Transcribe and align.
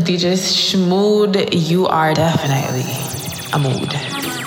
DJ 0.00 0.32
Schmood, 0.32 1.48
you 1.52 1.86
are 1.86 2.14
definitely 2.14 2.84
a 3.52 3.58
mood. 3.58 4.39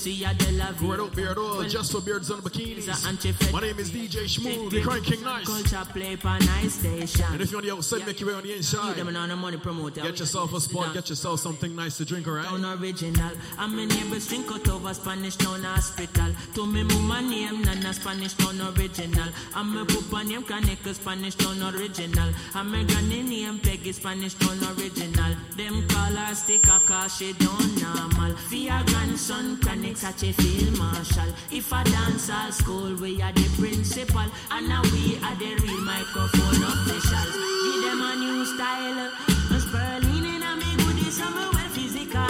See 0.00 0.24
a 0.24 0.32
De 0.32 0.52
La 0.52 0.72
Word 0.80 0.98
out 0.98 1.14
beard 1.14 1.36
all, 1.36 1.62
just 1.64 1.92
for 1.92 2.00
beards 2.00 2.30
on 2.30 2.40
the 2.40 2.48
bikinis. 2.48 2.69
My 2.90 3.60
name 3.60 3.78
is 3.78 3.92
DJ 3.92 4.24
Schmood, 4.26 4.70
the 4.70 4.82
Crying 4.82 5.04
King 5.04 5.22
Nice. 5.22 5.46
Culture 5.46 5.88
play 5.92 6.16
for 6.16 6.36
nice 6.40 6.74
station. 6.74 7.24
And 7.30 7.40
if 7.40 7.52
you're 7.52 7.60
on 7.60 7.66
the 7.66 7.72
outside, 7.72 8.04
make 8.04 8.18
your 8.18 8.30
way 8.30 8.34
on 8.34 8.42
the 8.42 8.52
inside. 8.52 8.96
Them 8.96 9.38
money 9.38 9.58
promoter. 9.58 10.00
Get 10.00 10.18
yourself 10.18 10.52
a 10.54 10.60
spot, 10.60 10.94
get 10.94 11.08
yourself 11.08 11.38
something 11.38 11.76
nice 11.76 11.98
to 11.98 12.04
drink, 12.04 12.26
alright? 12.26 12.46
Town 12.46 12.64
original. 12.64 13.30
I'm 13.58 13.78
a 13.78 13.86
neighbors 13.86 14.26
drink 14.26 14.50
out 14.50 14.68
over 14.68 14.92
Spanish 14.92 15.36
Town 15.36 15.62
Hospital. 15.62 16.34
To 16.54 16.66
me 16.66 16.82
mama 16.82 17.22
name, 17.22 17.62
Nana 17.62 17.94
Spanish 17.94 18.34
Town 18.34 18.60
original. 18.60 19.28
I'm 19.54 19.76
a 19.76 19.84
papa 19.84 20.24
name, 20.24 20.42
Kaneka 20.42 20.92
Spanish 20.92 21.36
Town 21.36 21.62
original. 21.74 22.30
I'm 22.56 22.74
a 22.74 22.84
granny 22.84 23.22
name, 23.22 23.60
Peggy 23.60 23.92
Spanish 23.92 24.34
Town 24.34 24.58
original. 24.76 25.36
Them 25.56 25.86
call 25.86 26.16
her 26.16 26.34
stick 26.34 26.62
cause 26.62 27.16
she 27.16 27.34
don't 27.34 27.80
normal. 27.80 28.34
Your 28.50 28.82
grandson, 28.84 29.58
Kaneka 29.58 29.96
such 29.96 30.22
a 30.24 30.32
field 30.32 30.78
marshal. 30.78 31.32
If 31.52 31.70
a 31.70 31.84
dance 31.84 32.30
at 32.30 32.50
school, 32.50 32.79
we 32.80 33.20
are 33.22 33.32
the 33.32 33.46
principal. 33.58 34.26
And 34.50 34.68
now 34.68 34.82
we 34.92 35.16
are 35.22 35.36
the 35.36 35.54
real 35.62 35.80
microphone 35.82 36.62
officials. 36.62 37.34
Give 37.64 37.82
them 37.84 38.00
a 38.00 38.16
new 38.16 38.44
style. 38.44 39.10
A 39.50 39.60
Berlin 39.70 40.24
in 40.24 40.42
a 40.42 40.56
me 40.56 40.70
goodies, 40.82 41.20
I'm 41.20 41.34
well 41.34 41.70
physical. 41.70 42.26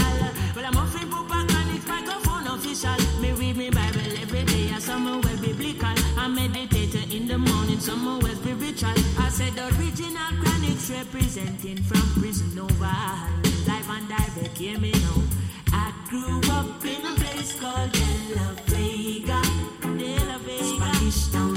Well, 0.54 0.66
I'm 0.66 0.76
offering 0.76 1.08
Papa 1.10 1.46
Chronics 1.48 1.86
microphone 1.86 2.46
official. 2.48 2.98
Me 3.20 3.32
read 3.32 3.56
me 3.56 3.70
Bible 3.70 4.12
every 4.20 4.44
day, 4.44 4.70
I'm 4.72 4.80
somewhere 4.80 5.20
well 5.22 5.38
biblical. 5.40 5.94
I 6.18 6.28
meditate 6.28 7.14
in 7.14 7.26
the 7.28 7.38
morning, 7.38 7.80
somewhere 7.80 8.18
well 8.18 8.34
spiritual. 8.34 8.96
I 9.18 9.28
said 9.30 9.54
the 9.54 9.68
original 9.78 10.32
Chronics 10.42 10.90
representing 10.90 11.82
from 11.82 12.02
prison 12.20 12.58
over. 12.58 12.96
Live 13.68 13.88
and 13.88 14.08
direct, 14.08 14.58
hear 14.58 14.78
me 14.78 14.92
now. 14.92 15.22
I 15.72 15.92
grew 16.08 16.40
up 16.52 16.84
in 16.84 17.06
a 17.06 17.14
place 17.14 17.58
called 17.58 17.92
De 17.92 18.69
Vega. 21.10 21.49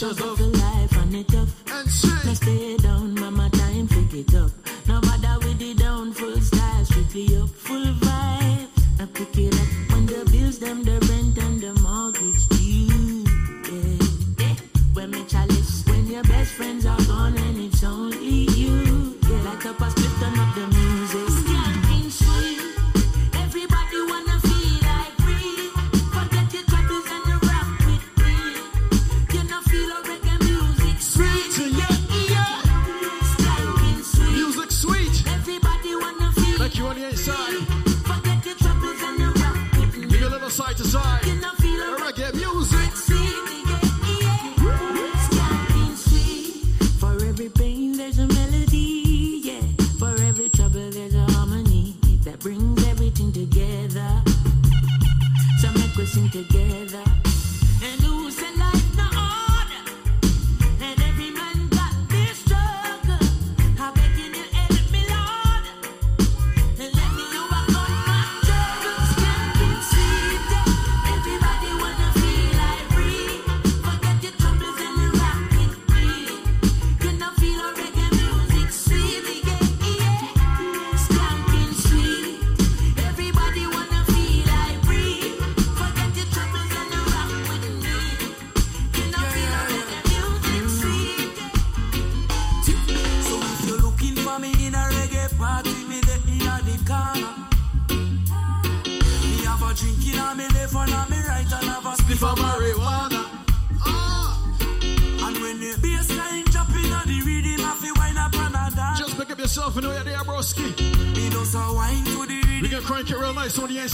Pressures 0.00 0.20
of 0.22 0.38
The 0.38 0.46
life 0.46 0.96
and 0.96 1.14
it 1.14 1.28
tough. 1.28 1.62
and 1.70 2.24
Now 2.24 2.34
stay 2.34 2.76
down, 2.78 3.14
mama, 3.14 3.50
time 3.50 3.86
pick 3.88 4.14
it 4.14 4.34
up. 4.34 4.59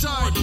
Nice 0.05 0.36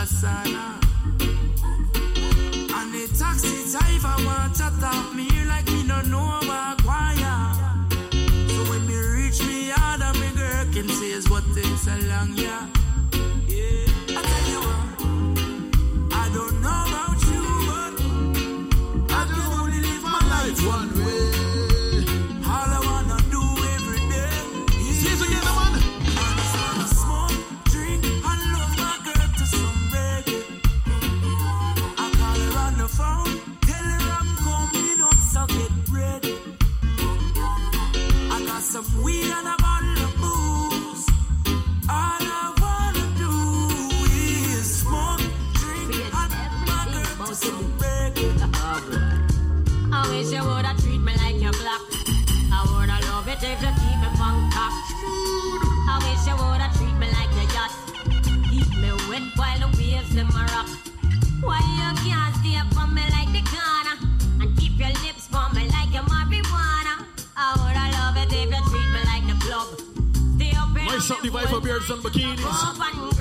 haraka 0.00 0.06
sana. 0.06 0.80
And 2.74 2.92
the 2.92 3.08
taxi 3.18 3.70
driver 3.70 4.24
want 4.24 4.54
to 4.56 4.70
talk 4.80 5.14
me 5.14 5.28
like 5.46 5.66
me 5.66 5.82
no 5.84 6.00
know 6.02 6.38
about 6.42 6.82
choir. 6.82 7.54
So 8.48 8.70
when 8.70 8.86
me 8.86 8.96
reach 8.96 9.40
me 9.46 9.68
yard, 9.68 10.00
and 10.02 10.20
me 10.20 10.30
girl 10.36 10.64
can 10.72 10.88
say 10.88 11.10
is 11.10 11.28
what 11.28 11.44
takes 11.54 11.86
a 11.86 11.96
long 12.08 12.32
yeah. 12.34 12.69
wife 71.44 71.54
up 71.54 71.64
here 71.64 71.76
in 71.76 71.82
some 71.82 72.02
bikinis. 72.02 73.19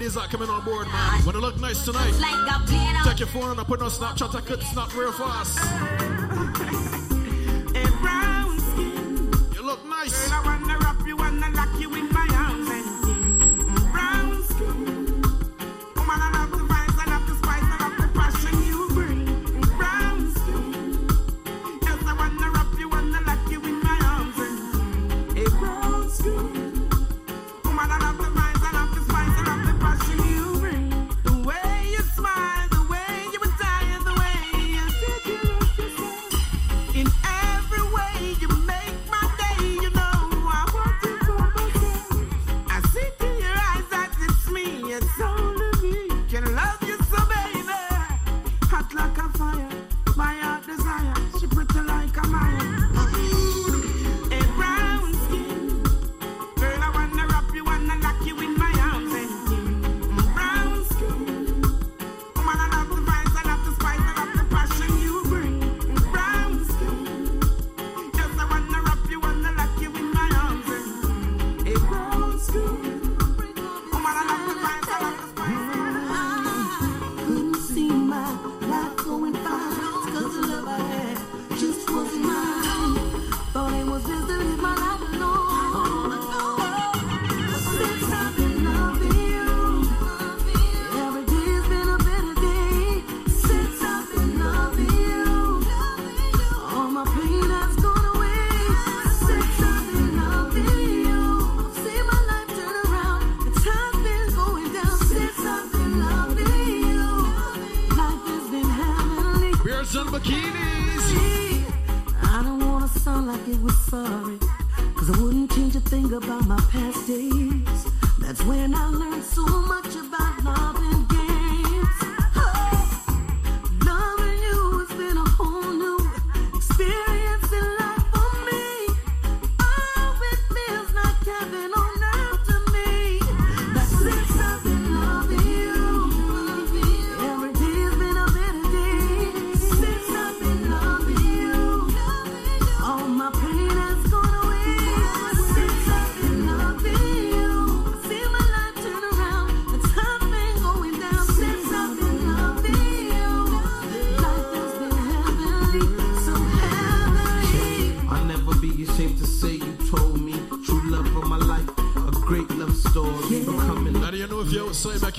ladies 0.00 0.14
that 0.14 0.30
coming 0.30 0.48
on 0.48 0.64
board, 0.64 0.86
man. 0.86 1.24
Wanna 1.26 1.40
look 1.40 1.60
nice 1.60 1.84
tonight? 1.84 2.14
Take 3.04 3.18
your 3.18 3.28
phone 3.28 3.50
and 3.50 3.60
I 3.60 3.64
put 3.64 3.82
on 3.82 3.90
Snapchat. 3.90 4.34
I 4.34 4.40
could 4.40 4.62
snap 4.62 4.94
real 4.96 5.12
fast. 5.12 5.58
You 9.54 9.66
look 9.66 9.84
nice. 9.84 10.30
I 10.32 10.42
wanna 10.42 10.78
wrap 10.78 11.06
you, 11.06 11.16
wanna 11.16 11.50
lock 11.50 11.78
you 11.78 11.94
in 11.94 12.10
my 12.12 12.26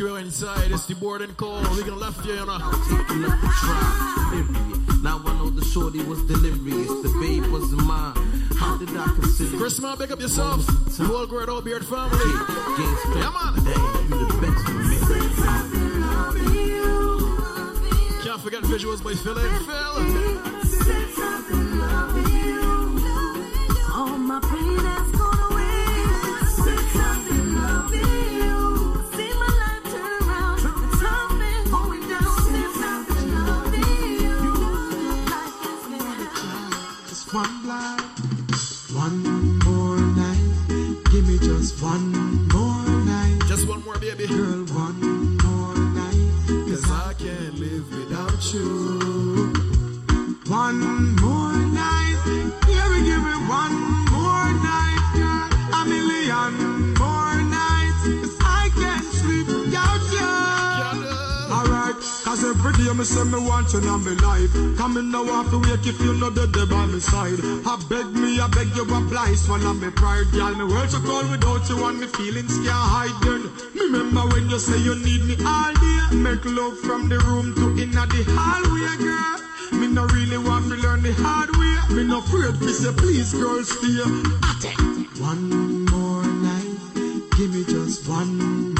you 0.01 0.15
inside. 0.15 0.71
It's 0.71 0.87
the 0.87 0.95
boarding 0.95 1.35
call. 1.35 1.61
We 1.75 1.83
gonna 1.83 1.95
left 1.95 2.25
you, 2.25 2.33
you 2.33 2.45
know. 2.45 2.57
taking 2.89 3.23
up 3.23 3.39
the 3.39 3.49
try. 3.61 5.01
Now 5.03 5.21
I 5.23 5.33
know 5.37 5.49
the 5.51 5.63
shorty 5.63 6.03
was 6.03 6.21
delirious, 6.23 6.89
the 7.05 7.09
babe 7.21 7.45
wasn't 7.51 7.83
mine. 7.85 8.15
How 8.57 8.77
did 8.77 8.89
I 8.89 9.05
consider? 9.19 9.57
Chris, 9.57 9.79
man, 9.79 9.97
pick 9.97 10.11
up 10.11 10.19
yourself. 10.19 10.65
The 10.97 11.03
whole 11.03 11.27
great 11.27 11.49
old 11.49 11.65
beard 11.65 11.85
family. 11.85 12.17
Gangsta. 12.77 13.15
Yeah, 13.21 13.29
man. 13.37 13.53
Damn, 13.63 14.09
you 14.09 14.25
the 14.25 14.37
best 14.41 14.65
for 14.65 14.73
me. 14.73 14.97
Can't 18.23 18.41
forget 18.41 18.63
visuals 18.63 19.03
by 19.03 19.13
Phil 19.13 19.37
and 19.37 19.65
Phil. 19.67 19.95
Since 20.63 21.19
I've 21.19 21.47
been 21.47 21.79
loving 21.79 22.33
you, 22.43 22.61
all 23.93 24.17
my 24.17 24.39
pain 24.39 25.10
girl, 44.31 44.63
one 44.85 45.37
more 45.43 45.77
night. 45.99 46.31
Cause 46.69 46.87
I 46.89 47.13
can't 47.21 47.55
live 47.59 47.87
without 47.97 48.41
you. 48.53 48.69
One 50.47 51.15
more 51.23 51.57
night, 51.83 52.19
yeah, 52.67 52.89
we 52.91 52.99
give 53.09 53.25
it 53.33 53.41
one 53.61 53.75
more 54.15 54.49
night, 54.71 55.03
girl. 55.15 55.47
A 55.79 55.85
million 55.85 56.53
more 56.99 57.35
nights, 57.59 58.03
'cause 58.03 58.37
I 58.41 58.69
can't 58.81 59.05
sleep 59.19 59.47
without 59.47 60.03
you. 60.17 60.31
Alright, 61.57 61.95
cause 62.25 62.43
every 62.43 62.73
day 62.73 62.91
me 62.93 63.03
say 63.05 63.23
me 63.23 63.39
want 63.39 63.71
you 63.73 63.79
in 63.79 64.03
my 64.07 64.13
life. 64.27 64.51
Come 64.77 64.97
in 64.97 65.11
now 65.11 65.23
have 65.25 65.49
to 65.51 65.59
wake 65.59 65.85
if 65.87 65.99
you 66.01 66.13
know 66.15 66.29
that 66.29 66.51
they 66.53 66.65
by 66.65 66.85
my 66.85 66.99
side. 66.99 67.39
I 67.65 67.73
beg 67.89 68.07
me, 68.21 68.39
I 68.39 68.47
beg 68.47 68.75
you 68.75 68.83
apply, 68.83 69.35
swallow 69.35 69.73
me 69.73 69.89
pride, 69.91 70.27
girl. 70.33 70.53
Me 70.55 70.65
world 70.65 70.89
so 70.89 70.99
cold 70.99 71.29
without 71.31 71.69
you 71.69 71.77
and 71.85 71.99
me 72.01 72.07
feelings 72.07 72.55
can't 72.65 72.87
hide. 72.95 73.15
Then 73.23 73.41
remember 73.91 74.21
when 74.33 74.49
you 74.49 74.59
say 74.59 74.77
you 74.79 74.95
need 74.95 75.23
me 75.25 75.35
all 75.45 75.73
day. 75.73 76.15
Make 76.15 76.45
love 76.45 76.77
from 76.79 77.09
the 77.09 77.19
room 77.19 77.53
to 77.55 77.81
inna 77.81 78.05
the 78.07 78.23
hallway, 78.27 78.95
girl. 79.03 79.79
Me 79.79 79.87
no 79.87 80.05
really 80.07 80.37
want 80.37 80.65
to 80.69 80.75
learn 80.75 81.01
the 81.01 81.13
hard 81.13 81.49
way. 81.57 81.95
Me 81.95 82.03
no 82.03 82.19
afraid 82.19 82.55
to 82.59 82.73
say 82.73 82.93
please, 82.93 83.33
girl, 83.33 83.63
stay. 83.63 83.99
One 85.21 85.85
more 85.85 86.23
night, 86.23 87.31
give 87.37 87.53
me 87.53 87.63
just 87.65 88.07
one 88.07 88.70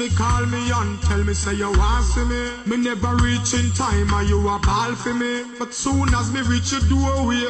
me, 0.00 0.08
call 0.16 0.46
me 0.46 0.70
and 0.72 1.02
tell 1.02 1.22
me, 1.22 1.34
say 1.34 1.54
you 1.54 1.70
want 1.76 2.04
see 2.04 2.24
me. 2.24 2.42
Me 2.64 2.76
never 2.78 3.14
reach 3.16 3.52
in 3.52 3.70
time, 3.72 4.08
and 4.14 4.28
you 4.28 4.40
a 4.48 4.58
ball 4.58 4.94
for 4.94 5.12
me. 5.12 5.44
But 5.58 5.74
soon 5.74 6.08
as 6.14 6.32
me 6.32 6.40
reach 6.42 6.72
your 6.72 6.80
doorway, 6.88 7.44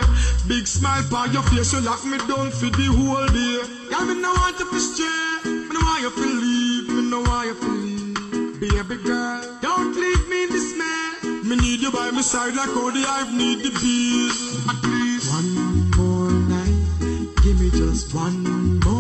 big 0.49 0.67
smile 0.67 1.07
on 1.15 1.33
your 1.33 1.43
face, 1.45 1.73
you 1.73 1.81
lock 1.81 2.05
me 2.05 2.19
down 2.27 2.51
for 2.51 2.71
the 2.75 2.87
whole 2.91 3.29
day. 3.29 3.63
Yeah, 3.91 4.05
me 4.05 4.21
no 4.21 4.33
want 4.35 4.59
to 4.59 4.67
stray, 4.81 5.39
me 5.47 5.71
no 5.71 5.81
want 5.81 6.03
you 6.03 6.11
to 6.11 6.29
leave, 6.43 6.89
me 6.91 7.03
no 7.11 7.21
want 7.21 7.47
you 7.47 7.55
to 7.55 7.71
leave. 7.71 8.61
Baby 8.61 8.97
girl, 9.05 9.59
don't 9.63 9.95
leave 9.95 10.29
me 10.29 10.45
in 10.45 10.51
dismay. 10.51 11.03
Me 11.49 11.55
need 11.57 11.81
you 11.81 11.93
by 11.93 12.11
my 12.11 12.21
side 12.21 12.55
like 12.55 12.75
how 12.75 12.91
the 12.91 13.03
hive 13.07 13.33
need 13.33 13.63
the 13.63 13.71
bees. 13.79 14.67
At 14.69 14.83
least 14.91 15.31
one 15.33 15.91
more 15.97 16.31
night, 16.51 17.29
give 17.45 17.61
me 17.61 17.71
just 17.71 18.13
one 18.13 18.81
more 18.81 19.00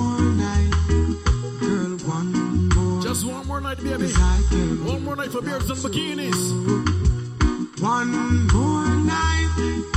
more 3.61 3.75
night, 3.75 3.83
baby. 3.83 4.13
Cause 4.13 4.17
I 4.19 4.43
can't 4.51 4.85
One 4.85 5.05
more 5.05 5.17
night 5.17 5.31
for 5.31 5.43
beards 5.43 5.69
and 5.71 5.79
bikinis. 5.79 6.41
One 7.81 8.47
more 8.49 8.95
night, 8.97 9.49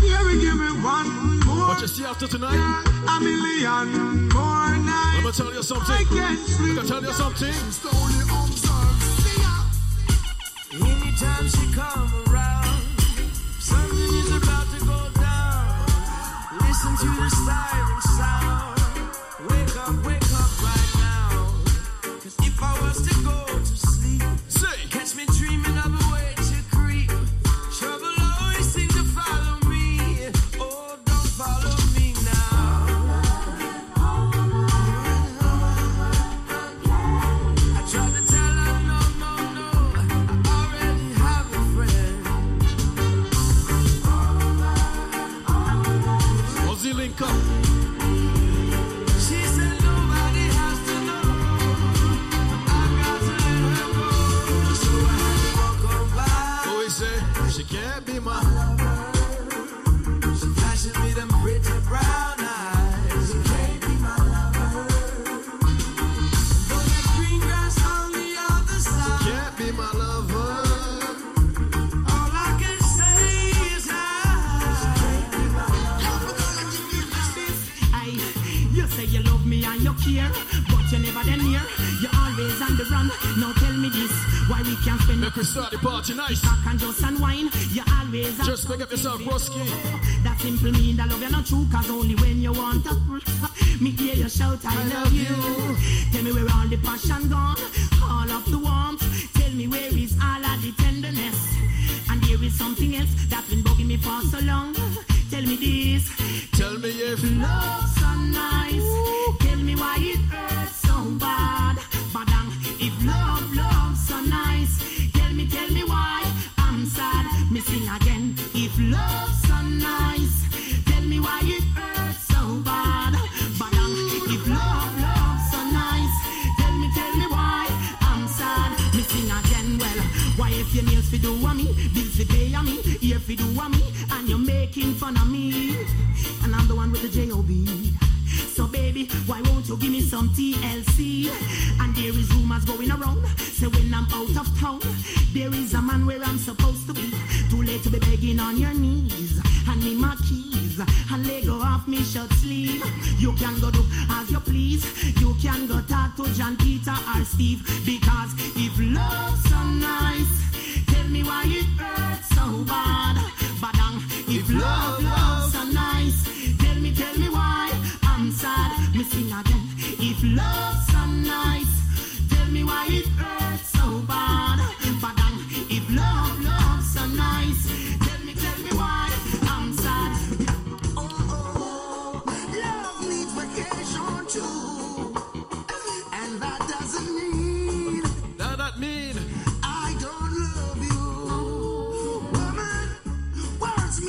yeah, 0.02 0.24
we 0.26 0.40
give 0.42 0.56
me 0.56 0.70
one 0.82 1.40
more. 1.46 1.68
What 1.68 1.82
you 1.82 1.88
see 1.88 2.06
after 2.06 2.28
tonight? 2.28 2.60
A 3.08 3.20
million 3.20 4.30
more 4.30 4.76
nights. 4.76 5.16
Let 5.16 5.20
me 5.20 5.24
nights. 5.24 5.38
tell 5.38 5.54
you 5.54 5.64
something. 5.64 5.96
I 5.96 6.04
can't 6.04 6.40
sleep. 6.40 6.76
Let 6.76 6.84
me 6.84 6.90
tell 6.90 7.04
you 7.04 7.14
something. 7.14 7.54
Slowly 7.72 8.22
observe. 8.40 9.00
Anytime 10.74 11.48
she 11.48 11.66
come 11.74 12.10
around, 12.28 12.82
something 13.60 14.14
is 14.22 14.32
about 14.32 14.68
to 14.74 14.80
go 14.86 15.00
down. 15.22 15.86
Listen 16.62 16.94
to 16.98 17.10
the 17.22 17.30
siren 17.30 18.02
sound. 18.02 18.73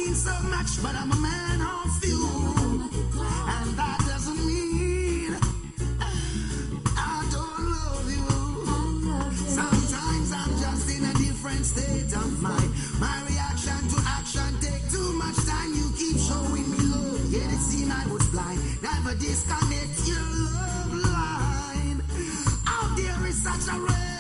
mean 0.05 0.15
so 0.15 0.35
much, 0.45 0.83
but 0.83 0.95
I'm 0.95 1.11
a 1.13 1.17
man 1.17 1.61
on 1.61 1.89
fuel, 2.01 2.91
And 3.57 3.71
that 3.79 3.99
doesn't 4.07 4.47
mean 4.47 5.37
I 6.97 7.29
don't 7.33 7.65
love 7.77 8.07
you. 8.11 8.27
Sometimes 9.49 10.33
I'm 10.33 10.53
just 10.61 10.91
in 10.97 11.05
a 11.05 11.15
different 11.15 11.65
state 11.65 12.13
of 12.17 12.43
mind. 12.43 12.71
My 13.01 13.17
reaction 13.29 13.81
to 13.93 13.99
action 14.07 14.51
take 14.61 14.85
too 14.91 15.13
much 15.15 15.37
time. 15.47 15.73
You 15.75 15.91
keep 15.97 16.19
showing 16.19 16.69
me 16.71 16.79
love, 16.95 17.25
yet 17.33 17.53
it 17.53 17.61
seemed 17.61 17.93
I 17.93 18.07
was 18.13 18.27
blind. 18.29 18.61
Never 18.83 19.15
disconnect 19.15 20.07
your 20.07 20.27
love 20.53 20.93
line. 20.93 22.03
Out 22.67 22.97
there 22.97 23.27
is 23.27 23.43
such 23.43 23.73
a 23.73 23.79
red. 23.81 24.14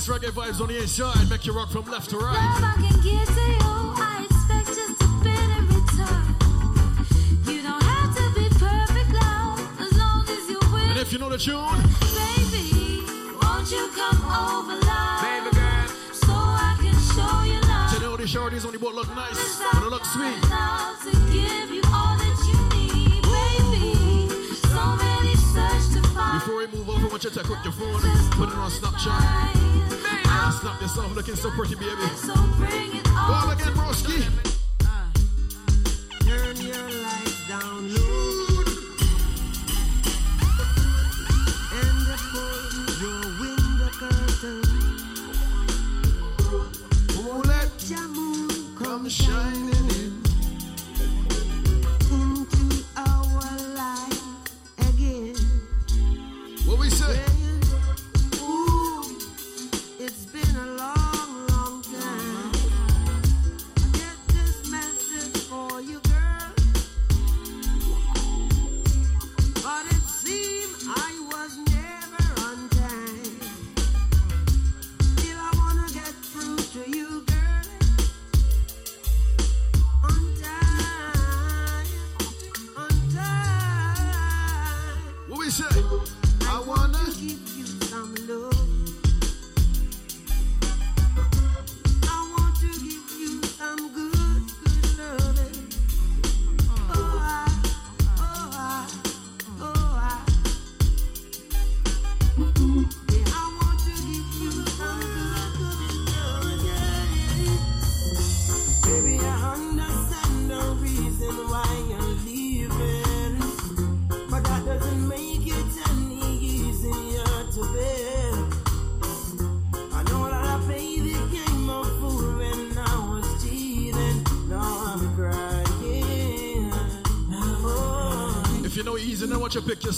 nice 0.00 0.20
reggae 0.20 0.30
vibes 0.30 0.60
on 0.60 0.68
the 0.68 0.80
inside. 0.80 1.28
Make 1.28 1.46
you 1.46 1.52
rock 1.52 1.70
from 1.70 1.84
left 1.90 2.10
to 2.10 2.16
right. 2.18 2.76
if 10.96 11.14
you 11.14 11.18
know 11.18 11.30
the 11.30 11.38
tune. 11.38 11.56
Baby, 12.12 13.02
won't 13.42 13.70
you 13.72 13.88
come 13.96 14.20
over 14.20 14.76
love? 14.84 15.88
So 16.12 16.32
I 16.32 16.76
can 16.78 16.94
show 17.12 17.42
you 17.48 17.60
love. 17.62 18.18
These 18.18 18.34
shorties 18.34 18.64
only 18.66 18.78
what 18.78 18.94
look 18.94 19.08
nice, 19.16 19.60
but 19.72 19.90
look 19.90 20.04
sweet. 20.04 20.40
Before 26.32 26.56
we 26.56 26.66
move 26.68 26.88
over, 26.88 27.06
I 27.06 27.10
want 27.10 27.24
you 27.24 27.30
to 27.30 27.42
click 27.42 27.64
your 27.64 27.72
phone, 27.72 28.00
put 28.32 28.48
it 28.50 28.54
on 28.54 28.70
Snapchat. 28.70 29.89
Snap 30.60 30.80
yourself 30.80 31.14
looking 31.14 31.36
so 31.36 31.50
pretty, 31.50 31.74
baby. 31.74 32.06
So 32.16 32.34
bring 32.58 32.96
it 32.96 33.06
on. 33.08 33.46
Ball 33.46 33.50
again, 33.52 33.72
broski. 33.74 34.49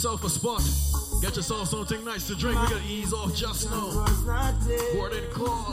yourself 0.02 0.24
a 0.24 0.28
spot. 0.28 1.22
Get 1.22 1.36
yourself 1.36 1.68
something 1.68 2.04
nice 2.04 2.26
to 2.26 2.34
drink. 2.34 2.60
We 2.60 2.66
gotta 2.66 2.84
ease 2.88 3.12
off 3.12 3.36
just 3.36 3.70
now. 3.70 4.04
Word 4.98 5.12
and 5.12 5.30
call. 5.30 5.72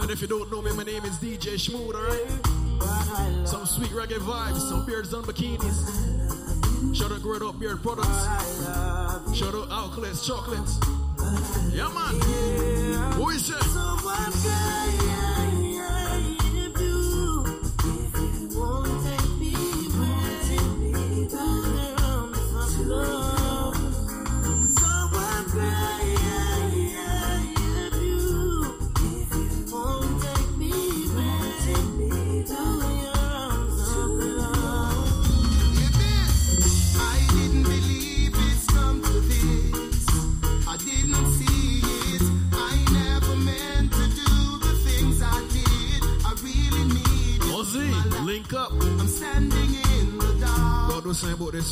And 0.00 0.10
if 0.10 0.20
you 0.20 0.28
don't 0.28 0.52
know 0.52 0.62
me, 0.62 0.70
my 0.72 0.84
name 0.84 1.04
is 1.04 1.18
DJ 1.18 1.58
Schmood, 1.58 1.96
alright? 1.96 3.48
Some 3.48 3.66
sweet 3.66 3.90
reggae 3.90 4.20
vibes, 4.20 4.60
some 4.68 4.86
beards 4.86 5.12
and 5.12 5.24
bikinis. 5.24 6.94
Shout 6.94 7.10
out 7.10 7.22
Grow 7.22 7.34
It 7.34 7.42
Out 7.42 7.58
Beard 7.58 7.82
Products. 7.82 8.24
Shout 9.36 9.56
out 9.56 9.68
Outlets 9.72 10.24
Chocolates. 10.24 10.78
Yeah, 11.74 11.88
man. 11.88 12.20
Who 13.14 13.30
is 13.30 13.50
it? 13.50 14.71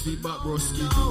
feet 0.00 0.22
back, 0.22 0.38
broski. 0.40 1.09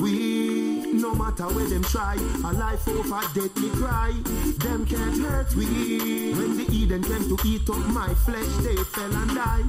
we. 0.00 0.92
No 0.92 1.14
matter 1.14 1.44
where 1.44 1.66
them 1.66 1.82
try, 1.84 2.14
a 2.14 2.52
life 2.52 2.88
over 2.88 3.20
death 3.34 3.54
we 3.60 3.70
cry. 3.70 4.12
Them 4.58 4.86
can't 4.86 5.18
hurt 5.18 5.54
we. 5.54 6.32
When 6.32 6.56
the 6.56 6.66
Eden 6.72 7.02
came 7.02 7.36
to 7.36 7.38
eat 7.46 7.68
up 7.68 7.78
my 7.88 8.12
flesh, 8.14 8.46
they 8.64 8.76
fell 8.76 9.14
and 9.14 9.34
died. 9.34 9.64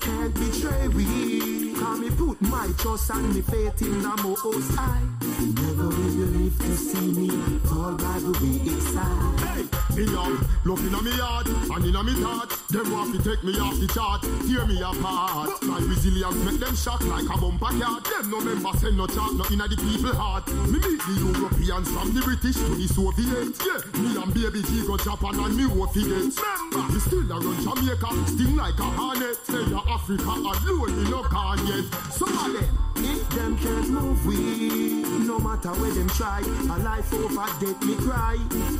Can't 0.00 0.34
betray 0.34 0.88
we. 0.88 1.74
Cause 1.74 1.98
me 1.98 2.10
put 2.10 2.40
my 2.42 2.68
trust 2.78 3.10
and 3.10 3.34
me 3.34 3.40
faith 3.42 3.82
in 3.82 4.02
the 4.02 4.20
Most 4.22 4.74
High. 4.74 5.02
Never 5.40 5.88
will 5.88 6.10
you 6.10 6.26
live 6.26 6.58
to 6.58 6.76
see 6.76 7.12
me 7.12 7.28
fall 7.66 7.94
by 7.96 8.18
the 8.20 8.32
wayside. 8.40 9.40
Hey, 9.40 9.96
me 9.96 10.12
young, 10.12 10.38
love 10.64 10.86
inna 10.86 11.02
me 11.02 11.10
heart 11.12 11.48
and 11.48 11.84
inna 11.84 12.02
me 12.02 12.12
heart. 12.22 12.50
Them 12.68 12.90
want 12.92 13.14
to 13.14 13.22
take 13.22 13.42
me 13.44 13.58
off 13.58 13.78
the 13.78 13.88
chart, 13.88 14.22
tear 14.46 14.66
me 14.66 14.80
apart. 14.80 15.62
My 15.62 15.78
resilience 15.80 16.36
make 16.44 16.60
them 16.60 16.76
shock 16.76 17.02
like 17.04 17.24
a 17.24 17.38
bumper 17.38 17.72
cat. 17.78 18.11
No 18.32 18.40
member 18.40 18.72
send 18.78 18.96
no 18.96 19.06
chat, 19.06 19.30
no 19.36 19.44
inna 19.52 19.68
the 19.68 19.76
people 19.76 20.16
heart. 20.16 20.48
Me 20.48 20.80
meet 20.80 21.04
the 21.04 21.14
Europeans 21.20 21.84
from 21.92 22.14
the 22.16 22.22
British 22.24 22.56
to 22.56 22.72
the 22.80 22.88
Soviets. 22.88 23.60
Yeah, 23.60 24.00
me 24.00 24.16
and 24.16 24.32
baby 24.32 24.64
G 24.64 24.86
go 24.88 24.96
Japan 24.96 25.36
and 25.36 25.52
me 25.52 25.68
wo 25.68 25.84
forget. 25.84 26.32
Remember, 26.32 26.80
me 26.88 26.98
still 27.04 27.28
a 27.28 27.36
run 27.36 27.60
Jamaica, 27.60 28.08
sting 28.32 28.56
like 28.56 28.80
a 28.80 28.88
hornet. 28.96 29.36
Say 29.44 29.68
ya 29.68 29.84
Africa 29.84 30.32
alone, 30.32 30.96
me 30.96 31.10
no 31.12 31.20
can 31.28 31.60
yet. 31.68 31.84
Some 32.08 32.32
of 32.32 32.56
them. 32.56 32.78
If 33.04 33.28
them 33.36 33.58
can't 33.58 33.90
move 33.90 34.24
we, 34.24 35.02
no 35.28 35.38
matter 35.38 35.72
where 35.76 35.92
them 35.92 36.08
try, 36.08 36.40
a 36.40 36.76
life 36.80 37.12
over 37.12 37.44
death 37.60 37.84
me 37.84 37.96
cry. 37.96 38.38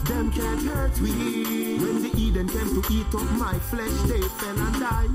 Them 0.09 0.33
can't 0.33 0.63
hurt 0.63 0.97
we. 1.01 1.77
When 1.77 2.01
the 2.01 2.12
eat 2.91 3.15
up 3.15 3.31
my 3.33 3.59
flesh, 3.71 3.91
they 4.09 4.21
fell 4.21 4.59
and 4.59 4.81
die. 4.81 5.09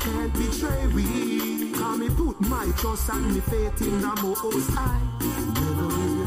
Can't 0.00 0.32
betray 0.34 0.86
we. 0.88 1.72
Call 1.72 1.98
me 1.98 2.08
put 2.10 2.40
my 2.40 2.66
trust 2.76 3.08
and 3.10 3.34
me 3.34 3.40
faith 3.40 3.80
in 3.82 4.00
the 4.00 4.14
Most 4.22 4.70
High. 4.70 6.21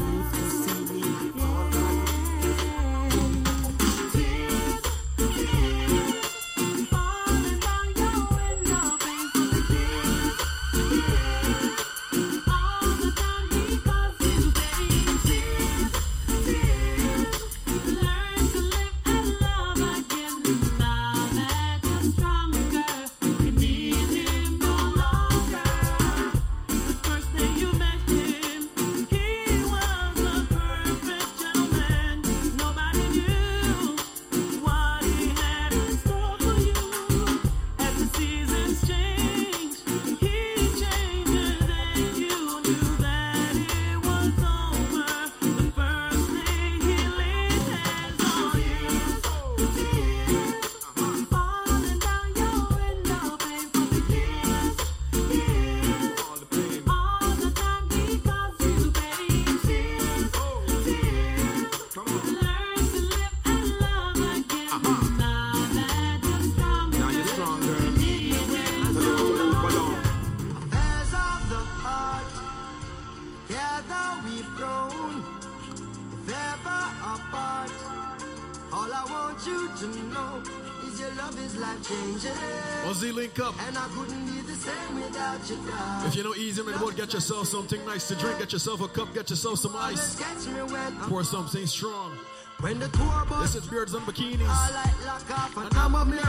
Yourself 87.28 87.48
something 87.48 87.84
nice 87.84 88.06
to 88.06 88.14
drink. 88.14 88.38
Get 88.38 88.52
yourself 88.52 88.80
a 88.82 88.86
cup. 88.86 89.12
Get 89.12 89.30
yourself 89.30 89.58
some 89.58 89.74
ice. 89.74 90.16
Catch 90.20 90.46
me 90.46 90.62
when 90.62 90.96
I'm 91.02 91.08
Pour 91.08 91.24
something 91.24 91.66
strong. 91.66 92.12
When 92.60 92.78
the 92.78 92.88
tour 92.88 93.24
bus 93.28 93.54
This 93.54 93.64
is 93.64 93.68
Beards 93.68 93.94
and 93.94 94.06
Bikinis. 94.06 94.48
all 94.48 94.72
like 94.72 95.06
lock 95.06 95.30
off 95.32 95.56
and 95.56 95.66
And 95.66 95.76
I'm 95.76 95.94
up 95.96 96.06
here. 96.06 96.20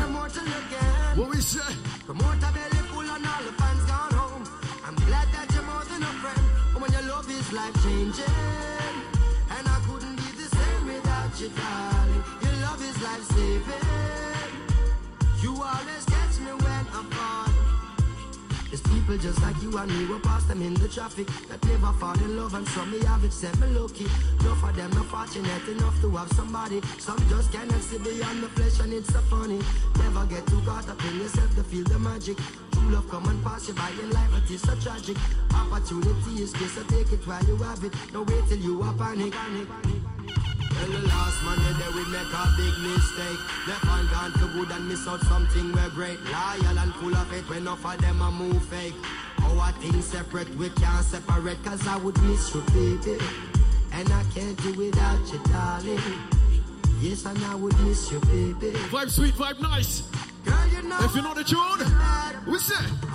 What 1.15 1.29
we 1.29 1.37
say? 1.37 1.59
Belly 2.07 2.76
people 19.07 19.23
just 19.23 19.41
like 19.41 19.61
you 19.63 19.77
and 19.77 19.89
me, 19.97 20.05
we 20.05 20.19
pass 20.19 20.43
them 20.45 20.61
in 20.61 20.73
the 20.75 20.87
traffic 20.87 21.27
that 21.47 21.63
never 21.65 21.93
fall 21.93 22.17
in 22.19 22.35
love, 22.37 22.53
and 22.53 22.67
some 22.67 22.91
me 22.91 22.99
have 23.05 23.23
it, 23.23 23.31
set 23.31 23.57
me 23.59 23.67
lucky. 23.67 24.05
Enough 24.41 24.63
of 24.63 24.75
them 24.75 24.91
not 24.91 25.05
fortunate 25.05 25.67
enough 25.69 26.01
to 26.01 26.09
have 26.11 26.31
somebody. 26.33 26.81
Some 26.99 27.17
just 27.29 27.51
cannot 27.51 27.81
see 27.81 27.97
beyond 27.99 28.43
the 28.43 28.49
flesh, 28.49 28.79
and 28.81 28.93
it's 28.93 29.13
so 29.13 29.19
funny. 29.31 29.59
Never 29.99 30.25
get 30.25 30.45
too 30.47 30.61
caught 30.65 30.89
up 30.89 31.03
in 31.05 31.21
yourself 31.21 31.55
to 31.55 31.63
feel 31.63 31.85
the 31.85 31.99
magic. 31.99 32.37
True 32.71 32.89
love 32.89 33.09
come 33.09 33.27
and 33.29 33.41
pass 33.43 33.67
you 33.67 33.75
by 33.75 33.91
in 34.01 34.09
life, 34.11 34.29
but 34.31 34.51
it's 34.51 34.63
so 34.63 34.75
tragic. 34.75 35.17
Opportunity 35.53 36.43
is 36.43 36.51
good, 36.51 36.69
so 36.69 36.83
take 36.83 37.11
it 37.11 37.25
while 37.25 37.43
you 37.45 37.55
have 37.57 37.83
it. 37.83 37.93
Don't 38.11 38.29
wait 38.29 38.43
till 38.49 38.59
you 38.59 38.81
are 38.81 38.93
panic. 38.93 39.31
panic, 39.31 39.67
panic. 39.69 40.46
Well, 40.77 40.91
the 40.91 41.07
last 41.07 41.43
man 41.43 41.57
the 41.65 41.73
day 41.79 41.89
we 41.95 42.03
make 42.11 42.33
a 42.33 42.45
big 42.55 42.75
mistake. 42.85 43.39
Left 43.67 43.83
hand 43.85 44.09
gone 44.11 44.31
for 44.33 44.47
good 44.53 44.71
and 44.71 44.87
miss 44.87 45.07
out 45.07 45.21
something 45.21 45.71
we're 45.73 45.89
great. 45.89 46.19
Loyal 46.25 46.77
and 46.77 46.93
full 46.95 47.15
of 47.15 47.31
it 47.33 47.49
when 47.49 47.59
enough 47.59 47.85
of 47.85 47.99
them 47.99 48.21
a 48.21 48.31
move 48.31 48.63
fake. 48.65 48.93
Our 49.41 49.71
things 49.73 50.05
separate, 50.05 50.49
we 50.55 50.69
can't 50.69 51.03
separate 51.05 51.63
cause 51.63 51.87
I 51.87 51.97
would 51.97 52.21
miss 52.23 52.53
you, 52.53 52.61
baby. 52.73 53.17
And 53.93 54.07
I 54.11 54.23
can't 54.35 54.57
do 54.61 54.73
without 54.73 55.33
you, 55.33 55.39
darling. 55.51 55.99
Yes, 57.01 57.25
and 57.25 57.43
I 57.45 57.55
would 57.55 57.77
miss 57.81 58.11
you, 58.11 58.19
baby. 58.19 58.71
Vibe 58.89 59.09
sweet, 59.09 59.33
vibe 59.33 59.61
nice. 59.61 60.03
Girl, 60.45 60.67
you 60.67 60.81
know 60.83 60.97
If 61.01 61.15
you 61.15 61.21
know 61.21 61.33
the 61.33 61.43
tune, 61.43 62.51
we 62.51 62.59
say. 62.59 63.06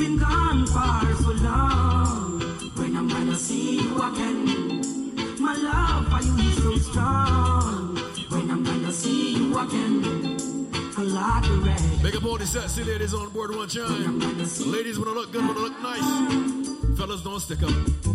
Been 0.00 0.16
gone 0.16 0.66
far 0.68 1.04
so 1.16 1.32
long. 1.44 2.40
When 2.76 2.96
I'm 2.96 3.06
gonna 3.06 3.36
see 3.36 3.82
you 3.82 3.96
again, 4.02 4.80
my 5.38 5.54
love 5.54 6.08
for 6.08 6.22
you 6.26 6.34
is 6.48 6.56
so 6.62 6.90
strong. 6.90 7.96
When 8.30 8.50
I'm 8.50 8.64
gonna 8.64 8.92
see 8.92 9.36
you 9.36 9.58
again, 9.58 10.38
a 10.96 11.02
lot 11.02 11.44
of 11.44 11.66
red. 11.66 12.02
Big 12.02 12.16
up 12.16 12.24
all 12.24 12.38
the 12.38 12.46
sexy 12.46 12.82
ladies 12.82 13.12
on 13.12 13.28
board 13.28 13.54
one 13.54 13.68
time. 13.68 14.20
Ladies 14.72 14.98
wanna 14.98 15.12
look 15.12 15.32
good, 15.32 15.46
wanna 15.46 15.60
look 15.60 15.78
nice. 15.82 16.08
Fellas, 16.96 17.22
don't 17.22 17.40
stick 17.40 17.62
up. 17.62 17.74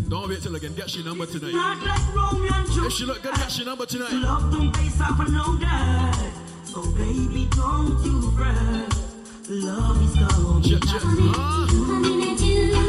Don't 0.09 0.27
wait 0.27 0.41
till 0.41 0.55
I 0.55 0.59
can 0.59 0.73
get 0.73 0.95
your 0.95 1.05
number 1.05 1.27
tonight. 1.27 1.53
Not 1.53 1.85
like 1.85 2.15
Romeo 2.15 2.51
and 2.51 2.67
Juliet. 2.71 2.87
If 2.87 2.93
she 2.93 3.05
look 3.05 3.21
good, 3.21 3.35
get 3.35 3.57
your 3.57 3.67
number 3.67 3.85
tonight. 3.85 4.11
Love 4.11 4.51
don't 4.51 4.73
base 4.73 5.01
off 5.01 5.19
of 5.19 5.31
no 5.31 5.55
debt. 5.59 6.33
So 6.63 6.81
baby, 6.93 7.47
don't 7.51 8.03
you 8.03 8.31
fret. 8.31 9.04
Love 9.47 10.01
is 10.03 10.15
gonna 10.15 10.59
be 10.59 10.69
Check, 10.69 10.81
check. 10.89 11.01
Ah, 11.03 11.67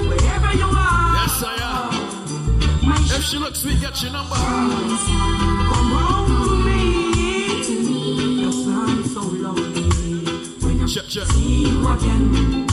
Wherever 0.09 0.53
you 0.57 0.65
are, 0.65 1.15
yes, 1.17 1.43
I 1.45 1.47
my 2.83 2.97
am. 2.97 3.03
If 3.05 3.23
she 3.25 3.37
looks 3.37 3.59
sweet, 3.61 3.81
get 3.81 4.03
your 4.03 4.13
number. 4.13 4.35
Come 4.37 5.91
home 5.93 6.27
to 6.49 6.57
me. 6.65 6.81
Your 8.41 8.53
son 8.53 9.05
so 9.05 9.21
lonely. 9.21 10.25
When 10.65 10.81
I 10.83 10.87
Check, 10.87 11.05
check. 11.09 11.27
see 11.27 11.69
you 11.69 11.89
again, 11.89 12.67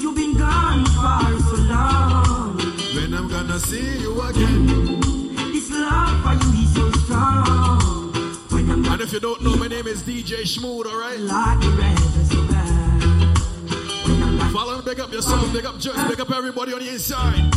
you've 0.00 0.14
been 0.14 0.34
gone 0.38 0.84
far 0.86 1.38
so 1.40 1.56
long. 1.56 2.56
When 2.94 3.14
I'm 3.14 3.28
gonna 3.28 3.58
see 3.58 3.98
you 4.00 4.20
again. 4.22 4.66
This 5.52 5.70
love 5.72 6.22
for 6.22 6.34
you 6.34 6.62
is 6.62 6.74
so 6.74 6.90
strong. 7.04 8.12
When 8.50 8.70
I'm 8.70 8.84
And 8.84 9.00
if 9.02 9.12
you 9.12 9.18
don't 9.20 9.42
know, 9.42 9.56
my 9.56 9.66
name 9.66 9.88
is 9.88 10.02
DJ 10.02 10.42
Schmood, 10.44 10.86
alright? 10.86 11.18
like 11.18 11.60
red 11.78 11.98
is 14.54 14.66
so 14.66 14.68
bad. 14.68 14.68
When 14.68 14.68
I'm 14.68 14.74
like 14.74 14.74
Follow 14.74 14.82
big 14.82 15.00
up 15.00 15.12
yourself, 15.12 15.52
big 15.52 15.64
up 15.66 15.78
Judge, 15.78 16.08
big 16.08 16.20
up 16.20 16.30
everybody 16.30 16.72
on 16.72 16.78
the 16.80 16.88
inside. 16.88 17.54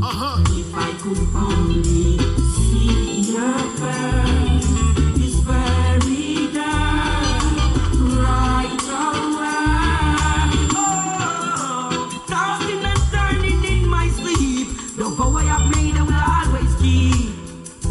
Uh 0.00 0.06
huh. 0.06 0.44
If 0.50 0.74
I 0.74 0.92
could 1.02 1.18
only 1.34 2.18
see 2.54 3.32
your 3.32 3.58
face, 3.78 4.68
this 5.16 5.36
very 5.44 6.48
day, 6.52 7.38
right 8.16 8.88
away. 9.04 9.58
Oh, 10.74 12.24
tossing 12.28 12.84
and 12.84 13.02
turning 13.12 13.64
in 13.64 13.88
my 13.88 14.08
sleep. 14.08 14.68
The 14.96 15.04
power 15.16 15.42
I've 15.42 15.70
made, 15.76 15.96
I 15.96 16.02
will 16.02 16.14
always 16.14 16.74
keep. 16.76 17.30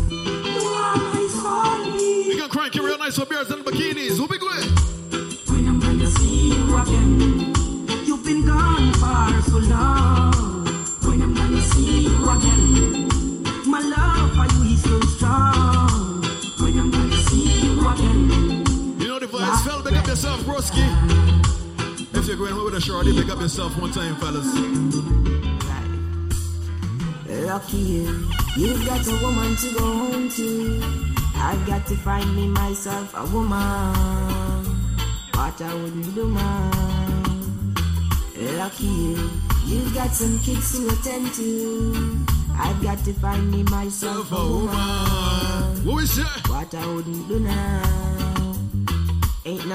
You 0.09 0.67
always 0.67 1.33
for 1.41 1.77
me. 1.95 2.29
We 2.29 2.33
gonna 2.37 2.49
crank 2.49 2.75
it 2.75 2.81
real 2.81 2.97
nice 2.97 3.15
for 3.17 3.25
Beards 3.25 3.51
and 3.51 3.63
Bikinis. 3.65 4.17
Who 4.17 4.27
broski. 20.47 20.87
If 22.15 22.25
you're 22.25 22.37
going 22.37 22.53
home 22.53 22.65
with 22.65 22.75
a 22.75 22.81
shorty, 22.81 23.11
big 23.11 23.29
up 23.29 23.39
yourself 23.39 23.77
one 23.77 23.91
time, 23.91 24.15
fellas. 24.15 24.47
Lucky 27.45 27.77
you, 27.77 28.29
you've 28.55 28.85
got 28.85 29.05
a 29.07 29.15
woman 29.21 29.55
to 29.57 29.73
go 29.73 29.85
home 29.85 30.29
to. 30.29 30.81
I've 31.35 31.67
got 31.67 31.85
to 31.87 31.95
find 31.97 32.33
me 32.35 32.47
myself 32.47 33.13
a 33.15 33.25
woman. 33.25 34.63
What 35.35 35.61
I 35.61 35.73
wouldn't 35.73 36.15
do, 36.15 36.27
man. 36.27 37.75
Lucky 38.57 38.85
you, 38.85 39.29
you've 39.65 39.93
got 39.93 40.11
some 40.11 40.39
kids 40.39 40.71
to 40.77 40.87
attend 40.87 41.33
to. 41.33 42.25
I've 42.57 42.81
got 42.81 42.99
to 42.99 43.13
find 43.13 43.51
me 43.51 43.63
myself 43.63 44.31
a 44.31 44.35
woman. 44.35 45.85
What? 45.85 46.07
What 46.49 46.73
I 46.73 46.87
wouldn't 46.87 47.27
do 47.27 47.39
now. 47.39 48.06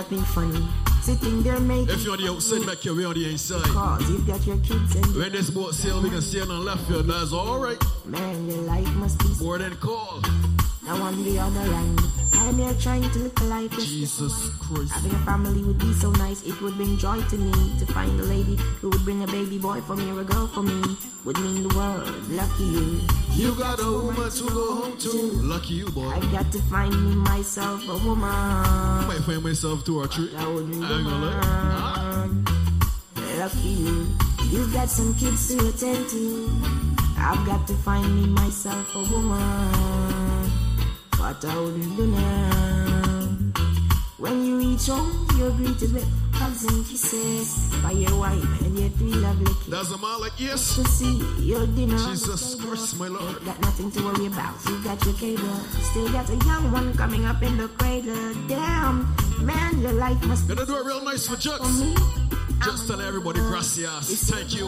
Nothing 0.02 0.24
funny. 0.34 0.66
Sitting 1.00 1.44
there 1.44 1.60
making 1.60 1.90
If 1.90 2.02
you're 2.02 2.14
on 2.14 2.20
the 2.20 2.28
outside, 2.28 2.66
make 2.66 2.84
your 2.84 2.96
way 2.96 3.04
on 3.04 3.14
the 3.14 3.30
inside. 3.30 3.62
calls. 3.66 4.10
You've 4.10 4.26
got 4.26 4.44
your 4.44 4.56
kids 4.58 4.96
and 4.96 5.06
When 5.14 5.30
this 5.30 5.48
boat 5.48 5.74
sail, 5.76 6.02
we 6.02 6.10
can 6.10 6.20
sail 6.20 6.50
on 6.50 6.64
left 6.64 6.88
field. 6.88 7.06
That's 7.06 7.32
alright. 7.32 7.78
man, 8.04 8.50
your 8.50 8.62
life 8.62 8.92
must 8.96 9.20
be 9.20 9.28
More 9.40 9.58
than 9.58 9.76
call. 9.76 10.20
Now 10.84 11.00
on 11.02 11.22
the 11.22 11.38
other 11.38 11.66
land, 11.68 12.00
I'm 12.42 12.58
here 12.58 12.74
trying 12.80 13.08
to 13.08 13.18
live 13.20 13.32
a 13.40 13.44
life. 13.44 13.70
Jesus 13.78 14.50
Christ. 14.58 14.92
Having 14.92 15.12
a 15.12 15.18
family 15.24 15.62
would 15.62 15.78
be 15.78 15.92
so 15.94 16.10
nice. 16.12 16.42
It 16.42 16.60
would 16.60 16.74
bring 16.74 16.98
joy 16.98 17.20
to 17.22 17.36
me 17.38 17.52
to 17.78 17.86
find 17.86 18.18
a 18.18 18.24
lady 18.24 18.56
who 18.80 18.90
would 18.90 19.04
bring 19.04 19.22
a 19.22 19.26
baby 19.26 19.58
boy 19.58 19.80
for 19.82 19.94
me 19.94 20.10
or 20.10 20.20
a 20.20 20.24
girl 20.24 20.48
for 20.48 20.62
me. 20.62 20.82
Would 21.24 21.38
mean 21.38 21.62
the 21.68 21.74
world. 21.74 22.08
Lucky 22.28 22.64
you. 22.64 23.00
You 23.30 23.54
got 23.54 23.80
a 23.80 23.84
woman 23.84 24.28
to 24.28 24.44
go 24.50 24.74
home 24.74 24.98
to. 24.98 25.10
Lucky 25.52 25.74
you, 25.74 25.88
boy. 25.90 26.08
I've 26.08 26.30
got 26.32 26.50
to 26.52 26.60
find 26.62 26.92
me 26.92 27.14
myself 27.14 27.88
a 27.88 27.96
woman. 28.06 28.28
I 28.28 29.04
might 29.06 29.20
find 29.20 29.42
myself 29.42 29.84
two 29.84 30.00
or 30.00 30.08
three. 30.08 30.34
I 30.36 30.48
wouldn't 30.48 30.84
I 30.84 30.98
ain't 30.98 31.04
gonna 31.04 31.26
lie. 31.26 32.28
Lucky 33.38 33.68
you. 33.68 34.06
You've 34.50 34.72
got 34.74 34.88
some 34.88 35.14
kids 35.14 35.48
to 35.54 35.68
attend 35.68 36.08
to. 36.10 36.50
I've 37.16 37.46
got 37.46 37.68
to 37.68 37.74
find 37.74 38.04
me 38.20 38.26
myself 38.26 38.94
a 38.96 39.02
woman. 39.14 40.11
What 41.22 41.40
do 41.40 42.06
now. 42.08 43.28
When 44.18 44.44
you 44.44 44.58
reach 44.58 44.88
home, 44.88 45.28
you're 45.38 45.52
greeted 45.52 45.92
with 45.94 46.04
hugs 46.32 46.64
and 46.64 46.84
kisses 46.84 47.72
by 47.80 47.92
your 47.92 48.18
wife 48.18 48.42
and 48.62 48.76
your 48.76 48.88
three 48.90 49.14
lovely 49.14 49.46
kids. 49.46 49.68
That's 49.68 49.92
a 49.92 49.98
man 49.98 50.20
like 50.20 50.32
yes. 50.38 50.74
To 50.74 50.84
see 50.84 51.22
your 51.38 51.64
dinner. 51.68 51.96
Jesus. 51.96 52.56
Christ, 52.56 52.98
my 52.98 53.06
Lord. 53.06 53.38
Got 53.44 53.60
nothing 53.60 53.92
to 53.92 54.02
worry 54.02 54.26
about. 54.26 54.54
You 54.68 54.82
got 54.82 55.04
your 55.04 55.14
cable. 55.14 55.54
Still 55.92 56.08
got 56.10 56.28
a 56.28 56.34
young 56.44 56.72
one 56.72 56.92
coming 56.94 57.24
up 57.24 57.40
in 57.40 57.56
the 57.56 57.68
cradle. 57.68 58.34
Damn, 58.48 59.14
man, 59.46 59.80
your 59.80 59.92
life 59.92 60.20
must 60.26 60.48
be 60.48 60.56
Gonna 60.56 60.66
do 60.66 60.76
it 60.76 60.84
real 60.84 61.04
nice 61.04 61.28
for 61.28 61.36
Jux. 61.36 61.62
me. 61.78 61.94
Just 62.64 62.88
tell 62.88 63.00
everybody 63.00 63.38
gracias. 63.38 64.28
Thank 64.28 64.56
you. 64.56 64.66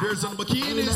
Beards 0.00 0.22
and 0.22 0.38
Bikinis. 0.38 0.94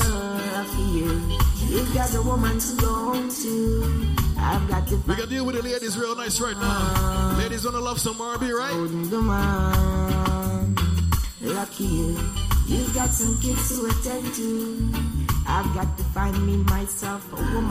You. 0.95 1.21
You've 1.67 1.93
got 1.95 2.15
a 2.15 2.23
woman 2.23 2.61
to 2.61 2.77
go 2.77 2.95
home 2.95 3.29
to. 3.29 4.30
I've 4.43 4.69
got 4.69 4.87
to 4.89 4.97
We 5.07 5.15
can 5.15 5.29
deal 5.29 5.45
with 5.45 5.57
the 5.57 5.63
ladies 5.63 5.99
real 5.99 6.17
nice 6.17 6.41
right 6.41 6.57
now. 6.57 7.37
Ladies 7.39 7.65
wanna 7.65 7.81
love 7.81 8.01
some 8.01 8.21
R&B, 8.21 8.51
right? 8.53 8.73
find 8.73 9.11
the 9.11 9.21
man. 9.21 10.75
Lucky 11.43 11.85
you. 11.85 12.17
You've 12.67 12.95
got 12.95 13.11
some 13.11 13.39
kids 13.41 13.69
to 13.77 13.87
attend 13.87 14.35
to. 14.35 14.93
I've 15.47 15.75
got 15.75 15.97
to 15.99 16.05
find 16.15 16.47
me 16.47 16.57
myself 16.71 17.27
a 17.33 17.37
woman. 17.37 17.71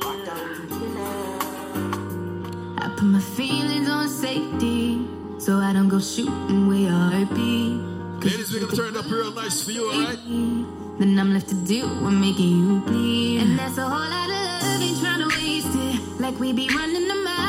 What 0.00 0.28
I 0.28 0.34
would 0.42 0.68
do 0.68 0.88
now. 0.94 2.84
I 2.84 2.88
put 2.96 3.04
my 3.04 3.20
feelings 3.20 3.88
on 3.88 4.08
safety 4.08 5.06
so 5.38 5.58
I 5.58 5.72
don't 5.72 5.88
go 5.88 5.98
shooting 6.00 6.68
where 6.68 6.78
your 6.78 6.92
heart 6.92 7.30
be. 7.34 7.74
Ladies, 8.22 8.52
we 8.52 8.60
gonna 8.60 8.72
turn 8.76 8.94
it 8.94 8.96
up 8.96 9.10
real 9.10 9.32
nice 9.32 9.62
for 9.62 9.72
you, 9.72 9.90
alright? 9.90 10.18
Then 10.98 11.18
I'm 11.18 11.34
left 11.34 11.48
to 11.50 11.54
do 11.54 11.86
what 12.02 12.12
making 12.12 12.48
you 12.48 12.80
bleed. 12.80 13.42
And 13.42 13.58
that's 13.58 13.76
a 13.76 13.82
whole 13.82 13.98
lot 13.98 14.30
of 14.30 14.40
love, 14.62 14.82
ain't 14.82 14.98
trying 14.98 15.20
to 15.20 15.28
waste 15.36 15.68
it. 15.74 16.20
Like 16.20 16.38
we 16.40 16.52
be 16.54 16.68
running 16.70 17.06
them 17.06 17.26
out 17.26 17.45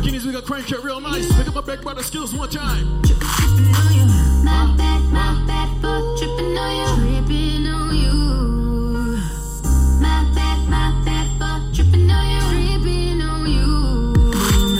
bikinis, 0.00 0.24
we 0.24 0.32
got 0.32 0.44
crank 0.44 0.70
it 0.70 0.82
real 0.82 1.00
nice. 1.00 1.26
Pick 1.36 1.48
up 1.48 1.54
my 1.54 1.60
big 1.60 1.82
brother 1.82 2.02
skills 2.02 2.34
one 2.34 2.48
time. 2.48 3.02
tripping 3.02 3.74
on 3.74 3.92
you. 3.94 4.06
My 4.44 4.74
bad, 4.76 5.02
my 5.12 5.44
bad 5.46 5.84
on 5.84 6.16
you. 6.76 6.90
On 7.66 7.94
you. 7.94 8.12
My 10.00 10.24
bad, 10.34 10.68
my 10.68 11.02
bad 11.04 11.42
on 11.42 11.68
you. 11.68 11.74
Tripping 11.74 12.10
on 12.10 13.46
you. 13.46 13.66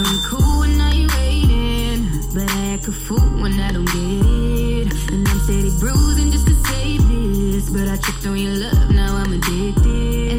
You 0.06 0.18
cool 0.28 0.60
when 0.60 0.72
you 0.94 1.08
waiting, 1.16 2.00
but 2.34 2.50
I 2.50 2.78
a 2.88 2.92
fool 2.92 3.42
when 3.42 3.60
I 3.60 3.72
don't 3.72 3.84
get 3.84 3.96
it. 3.96 5.10
And 5.12 5.28
I'm 5.28 5.40
steady 5.40 5.70
bruising 5.78 6.30
just 6.32 6.46
to 6.46 6.54
save 6.54 7.06
this, 7.08 7.70
but 7.70 7.88
I 7.88 7.96
tripped 7.96 8.26
on 8.26 8.36
your 8.36 8.54
love, 8.54 8.90
now 8.90 9.16
I'm 9.16 9.32
addicted. 9.34 10.29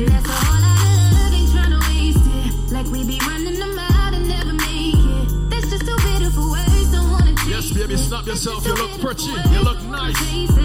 Yourself. 8.25 8.65
You 8.65 8.73
look 8.75 8.99
pretty. 8.99 9.31
You 9.51 9.61
look 9.63 9.81
nice. 9.83 10.60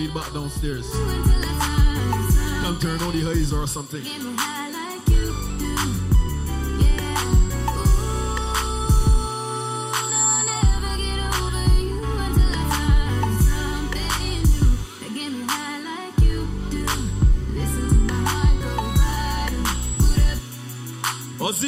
feed 0.00 0.14
back 0.14 0.32
downstairs. 0.32 0.90
Come 2.62 2.78
turn 2.80 3.02
on 3.02 3.12
the 3.12 3.34
haze 3.34 3.52
or 3.52 3.66
something. 3.66 4.02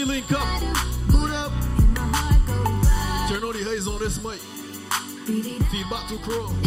Link 0.07 0.33
up. 0.33 0.61
Boot 1.09 1.31
up. 1.31 1.53
Turn 3.29 3.45
on 3.45 3.53
the 3.53 3.63
haze 3.65 3.87
on 3.87 3.99
this 4.01 4.23
mic. 4.23 4.41
Feedback 5.71 6.09
to 6.09 6.19
Crow. 6.19 6.62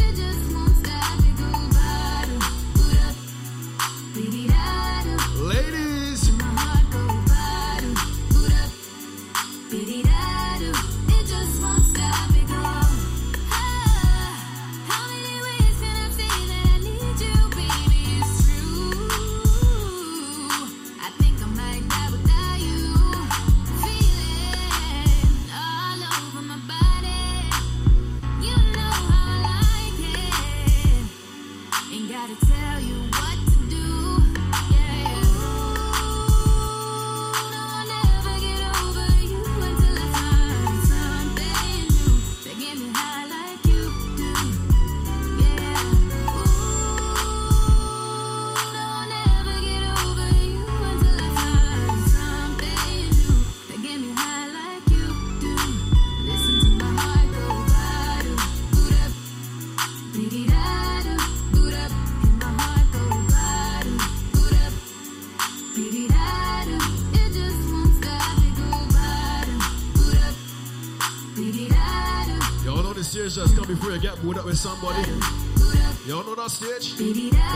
Let 76.61 76.71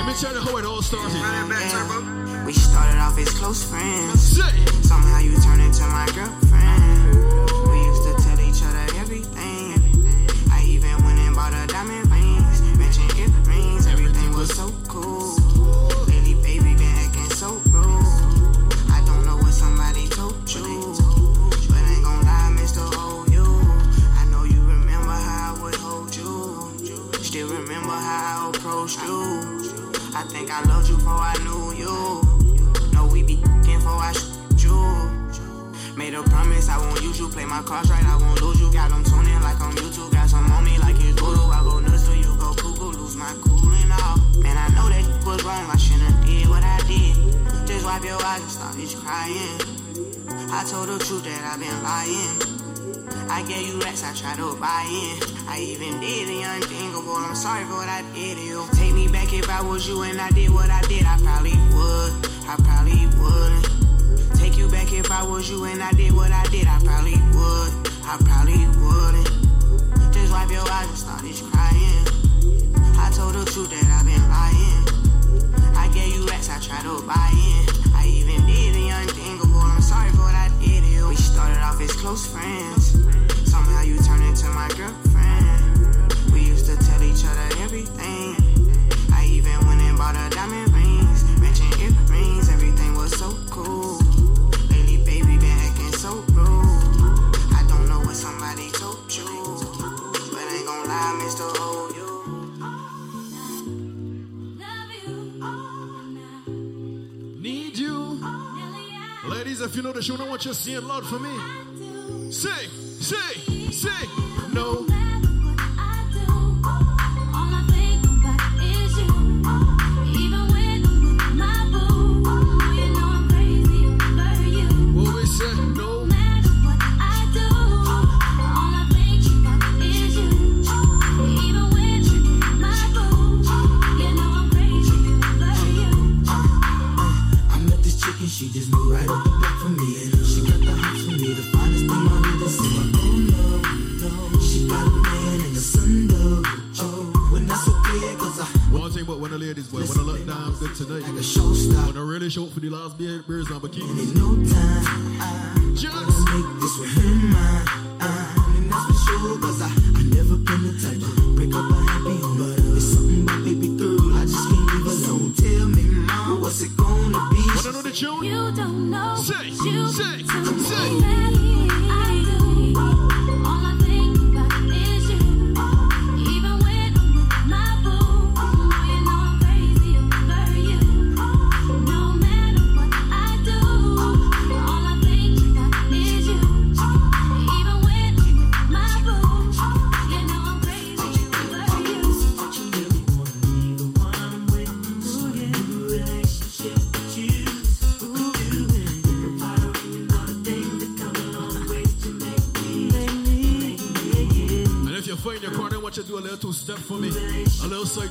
me 0.08 0.14
tell 0.20 0.34
you 0.34 0.42
how 0.42 0.58
it 0.58 0.66
all 0.66 0.82
started. 0.82 1.14
We 2.46 2.52
started 2.54 3.00
off 3.00 3.18
as 3.18 3.30
close 3.30 3.64
friends. 3.64 3.99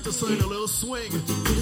Just 0.08 0.22
a 0.22 0.24
little 0.24 0.66
swing. 0.66 1.57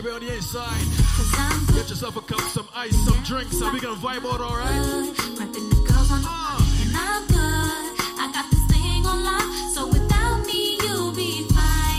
keep 0.00 0.10
it 0.10 0.14
on 0.14 0.20
the 0.20 0.34
inside. 0.34 0.80
Get 1.74 1.90
yourself 1.90 2.16
a 2.16 2.20
cup, 2.20 2.40
some 2.40 2.68
ice, 2.74 2.96
some 3.04 3.22
drinks, 3.22 3.60
and 3.60 3.72
we 3.72 3.80
gonna 3.80 3.96
vibe 3.96 4.24
out, 4.24 4.40
alright? 4.40 4.70
Ah. 6.24 6.56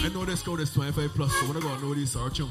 I 0.03 0.09
know 0.13 0.25
this 0.25 0.41
code 0.41 0.59
is 0.61 0.73
25 0.73 1.13
plus, 1.13 1.31
so 1.31 1.45
when 1.45 1.57
I 1.57 1.59
go 1.59 1.69
I 1.69 1.79
know 1.79 1.93
these 1.93 2.15
are 2.15 2.29
tunes. 2.29 2.49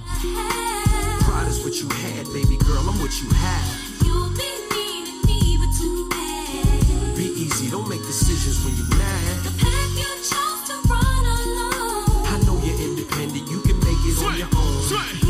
Pride 1.25 1.49
is 1.49 1.65
what 1.65 1.75
you 1.75 1.89
had, 1.89 2.27
baby 2.33 2.57
girl, 2.59 2.89
I'm 2.89 3.01
what 3.01 3.11
you 3.21 3.29
have. 3.31 4.07
You 4.07 4.31
be 4.39 4.51
needing 4.71 5.21
me, 5.27 5.59
but 5.59 5.75
too 5.77 6.09
bad. 6.11 7.17
Be 7.17 7.25
easy, 7.25 7.71
don't 7.71 7.89
make 7.89 8.03
decisions 8.03 8.65
when 8.65 8.77
you're 8.77 8.97
mad. 8.97 9.43
The 9.43 9.51
path 9.59 9.99
you 9.99 10.11
chose 10.31 10.63
to 10.71 10.75
run 10.89 11.25
alone. 11.27 12.27
I 12.27 12.41
know 12.47 12.57
you're 12.65 12.81
independent, 12.81 13.51
you 13.51 13.61
can 13.63 13.79
make 13.81 13.99
it 14.07 14.15
Sway. 14.15 14.27
on 14.27 14.39
your 14.39 14.49
own. 14.57 14.83
Sway. 14.83 15.30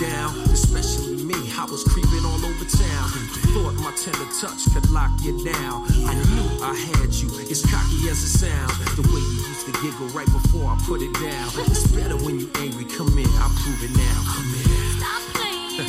down, 0.00 0.38
especially 0.50 1.22
me. 1.24 1.34
I 1.58 1.66
was 1.70 1.82
creeping 1.84 2.24
all 2.24 2.38
over 2.38 2.64
town. 2.64 3.08
Thought 3.54 3.74
my 3.82 3.92
tender 3.98 4.30
touch 4.38 4.70
could 4.72 4.88
lock 4.90 5.10
you 5.22 5.42
down. 5.44 5.86
I 6.06 6.14
knew 6.34 6.48
I 6.62 6.74
had 6.74 7.10
you, 7.14 7.28
as 7.50 7.62
cocky 7.66 8.08
as 8.08 8.22
it. 8.22 8.68
The 8.94 9.02
way 9.10 9.18
you 9.18 9.40
used 9.50 9.66
to 9.66 9.72
giggle 9.82 10.06
right 10.14 10.26
before 10.26 10.70
I 10.70 10.78
put 10.86 11.02
it 11.02 11.12
down. 11.14 11.50
It's 11.66 11.86
better 11.88 12.16
when 12.16 12.38
you 12.38 12.50
angry. 12.56 12.84
Come 12.84 13.18
in, 13.18 13.26
I'll 13.42 13.50
prove 13.58 13.82
it 13.82 13.94
now. 13.96 14.18
Come 14.34 14.50
in. 14.54 14.66
Stop 14.98 15.22
playing. 15.34 15.82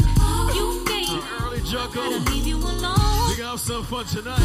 you. 0.58 0.80
Early 1.42 1.62
Jocko. 1.72 2.02
Leave 2.32 2.48
you 2.48 2.58
alone. 2.58 3.30
We 3.30 3.38
got 3.38 3.60
some 3.60 3.84
fun 3.84 4.06
tonight. 4.06 4.40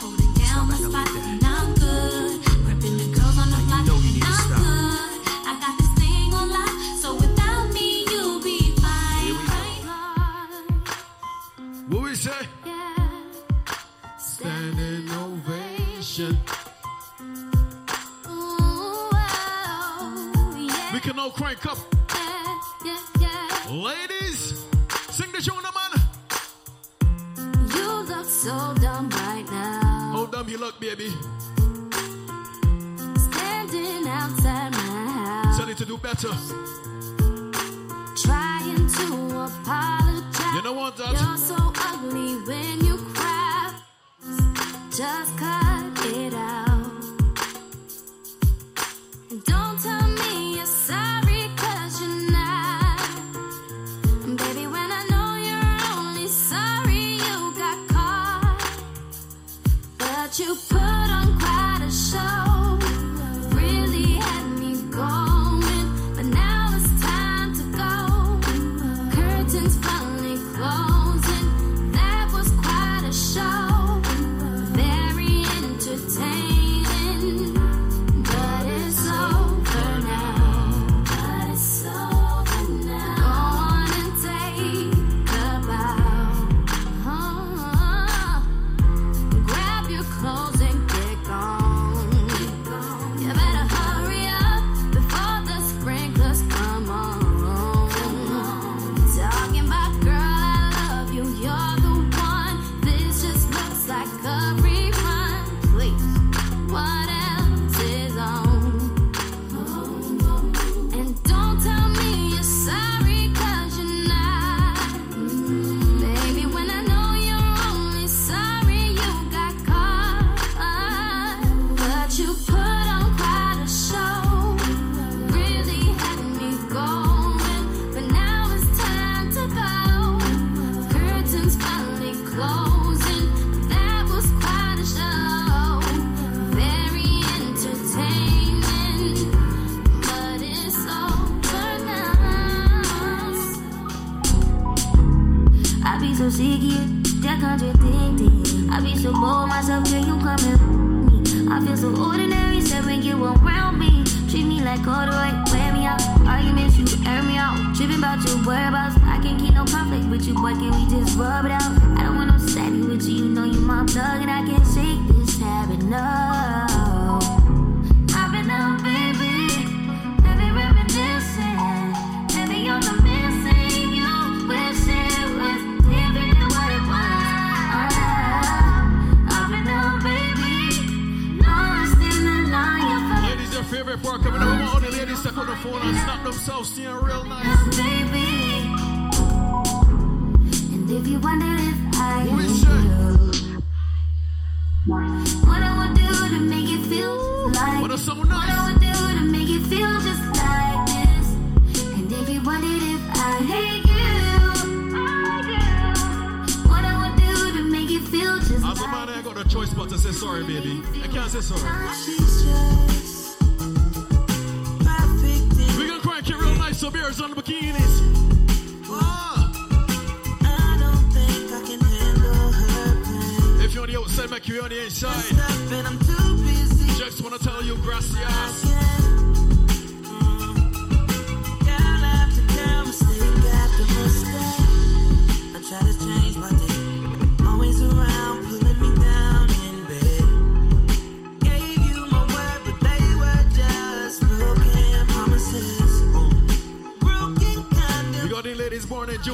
Holding 0.00 0.32
down 0.34 0.68
my 0.68 0.76
spot, 0.76 1.08
not 1.40 1.78
good. 1.78 2.42
The 2.80 3.12
girls 3.16 3.38
on 3.38 3.50
the 3.50 3.60
block, 3.66 3.84
good. 3.84 5.08
I 5.48 5.58
got 5.60 5.78
this 5.78 5.87
wake 21.58 21.72
up. 21.72 21.78
Yeah, 22.14 22.60
yeah, 22.84 22.98
yeah. 23.20 23.70
Ladies, 23.70 24.64
sing 25.10 25.32
the 25.32 25.40
tune, 25.40 25.62
man. 25.62 25.92
You 27.74 27.88
look 28.02 28.26
so 28.26 28.74
dumb 28.80 29.08
right 29.10 29.44
now. 29.50 30.12
How 30.12 30.26
dumb 30.26 30.48
you 30.48 30.58
look, 30.58 30.78
baby. 30.80 31.10
Standing 33.16 34.08
outside 34.08 34.72
my 34.72 34.78
house. 34.78 35.58
Tell 35.58 35.68
you 35.68 35.74
to 35.74 35.84
do 35.84 35.96
better. 35.98 36.32
Trying 38.22 38.88
to 38.88 39.06
apologize. 39.44 40.54
You 40.54 40.62
know 40.62 40.72
what, 40.72 40.96
that? 40.96 41.12
You're 41.12 41.36
so 41.36 41.56
ugly 41.56 42.36
when 42.46 42.84
you 42.84 42.96
cry. 43.14 43.72
Just 44.90 45.36
cut 45.36 46.06
it 46.06 46.34
out. 46.34 46.67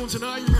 tonight. 0.08 0.53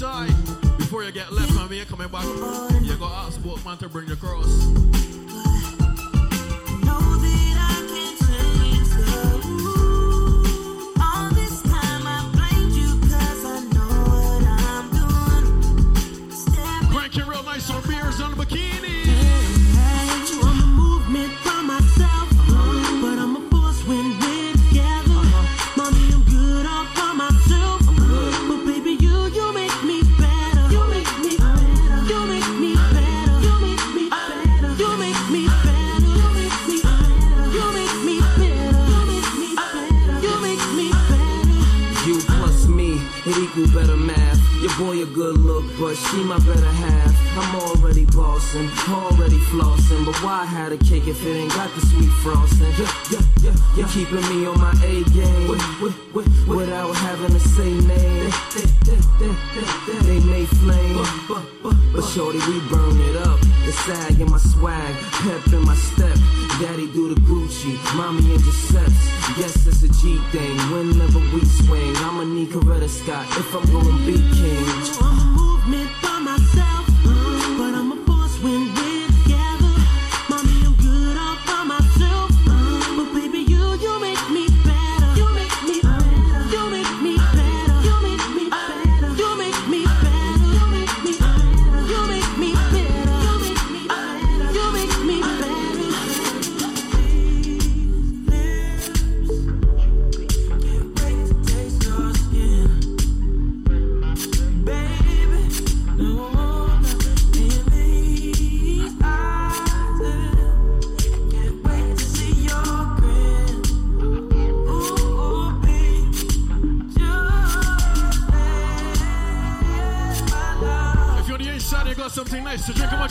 side. 0.00 0.32
Before 0.78 1.04
you 1.04 1.12
get 1.12 1.30
left 1.30 1.52
on 1.58 1.68
me, 1.68 1.84
coming 1.84 2.08
back, 2.08 2.24
you 2.24 2.96
got 2.96 3.10
to 3.10 3.16
ask 3.26 3.42
Boatman 3.42 3.76
to 3.78 3.88
bring 3.90 3.99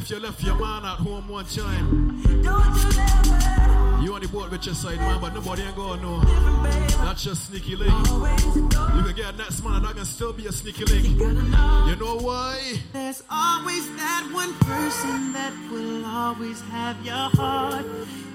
if 0.00 0.08
you 0.08 0.18
left 0.18 0.42
your 0.42 0.54
man 0.54 0.82
at 0.82 0.96
home 0.96 1.28
one 1.28 1.44
time. 1.44 2.22
You 4.02 4.14
on 4.14 4.22
the 4.22 4.28
boat 4.32 4.50
with 4.50 4.64
your 4.64 4.74
side 4.74 4.96
man, 4.96 5.20
but 5.20 5.34
nobody 5.34 5.62
ain't 5.62 5.76
gonna 5.76 6.00
know. 6.00 6.20
That's 7.04 7.26
your 7.26 7.34
sneaky 7.34 7.76
link. 7.76 7.92
You 8.08 9.02
can 9.04 9.14
get 9.14 9.36
next 9.36 9.62
man 9.62 9.74
and 9.76 9.84
that 9.84 9.96
can 9.96 10.06
still 10.06 10.32
be 10.32 10.46
a 10.46 10.52
sneaky 10.52 10.84
link. 10.86 11.06
You 11.18 11.96
know 11.96 12.16
why? 12.16 12.78
There's 12.94 13.22
always 13.30 13.84
that 13.96 14.30
one 14.32 14.54
person 14.54 15.34
that 15.34 15.52
will 15.70 16.06
always 16.06 16.62
have 16.72 16.96
your 17.04 17.28
heart. 17.36 17.84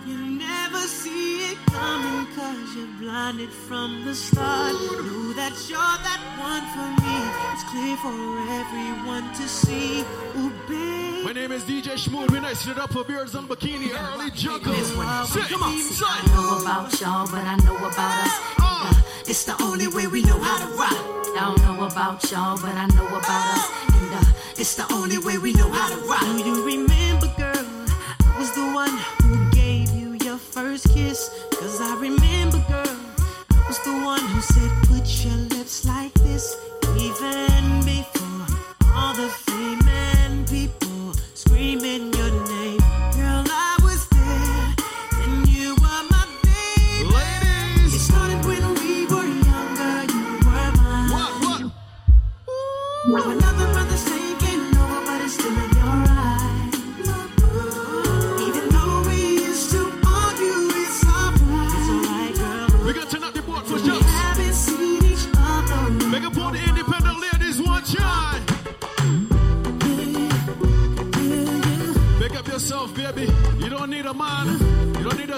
You 0.05 0.18
never 0.18 0.82
see 0.82 1.51
it 1.51 1.57
coming 1.66 2.28
cause 2.36 2.76
you're 2.76 2.95
blinded 2.99 3.49
from 3.49 4.05
the 4.05 4.13
start. 4.13 4.74
Know 4.74 5.34
that 5.34 5.55
you're 5.68 5.97
that 6.09 6.22
one 6.38 6.66
for 6.76 6.89
me. 7.01 7.18
It's 7.53 7.63
clear 7.74 7.97
for 8.05 8.13
everyone 8.61 9.34
to 9.34 9.47
see. 9.47 10.01
Ooh. 10.38 10.84
My 11.26 11.32
name 11.32 11.51
is 11.53 11.63
DJ 11.63 11.97
Schmood. 11.97 12.30
We 12.30 12.39
nice 12.39 12.67
it 12.67 12.78
up 12.78 12.93
for 12.93 13.03
beards 13.03 13.34
and 13.34 13.49
bikini. 13.49 13.89
Early 13.89 14.30
juggle. 14.30 14.76
Say, 14.76 15.41
Come 15.49 15.63
on, 15.63 15.76
say. 15.80 16.05
I 16.07 16.21
know 16.28 16.59
about 16.61 17.01
y'all, 17.01 17.26
but 17.26 17.43
I 17.43 17.55
know 17.65 17.76
about 17.78 18.26
us. 18.26 18.39
Uh. 18.59 18.86
And, 18.86 18.95
uh, 18.95 19.01
it's 19.26 19.43
the 19.43 19.59
only 19.63 19.88
way 19.88 20.05
we 20.05 20.21
know 20.21 20.38
how 20.38 20.59
to 20.59 20.78
rock. 20.78 20.93
I 20.93 21.41
don't 21.41 21.61
know 21.63 21.88
about 21.88 22.30
y'all, 22.30 22.59
but 22.61 22.76
I 22.76 22.86
know 22.93 23.07
about 23.07 23.57
us. 23.57 23.71
And 23.95 24.13
uh, 24.13 24.34
it's 24.55 24.76
the 24.76 24.86
only 24.93 25.17
way 25.17 25.39
we 25.39 25.53
know 25.53 25.67
how 25.67 25.89
to 25.89 25.97
rock. 26.05 26.21
Do 26.21 26.45
you 26.45 26.63
remember, 26.63 27.34
girl? 27.36 27.65
I 28.21 28.38
was 28.38 28.51
the 28.51 28.69
one 28.82 28.95
who 29.23 29.49
gave 29.49 29.89
you 29.95 30.17
your 30.23 30.38
first 30.38 30.93
kiss. 30.93 31.32
Cause 31.59 31.82
I 31.82 31.95
remember, 31.99 32.63
girl. 32.69 32.95
I 33.49 33.67
was 33.67 33.80
the 33.80 33.93
one 33.93 34.21
who 34.21 34.41
said, 34.41 34.69
put 34.84 35.26
your 35.26 35.38
lips 35.57 35.86
like 35.86 36.13
this. 36.21 36.55
Even 36.99 37.82
before 37.82 38.45
all 38.93 39.15
the 39.15 39.44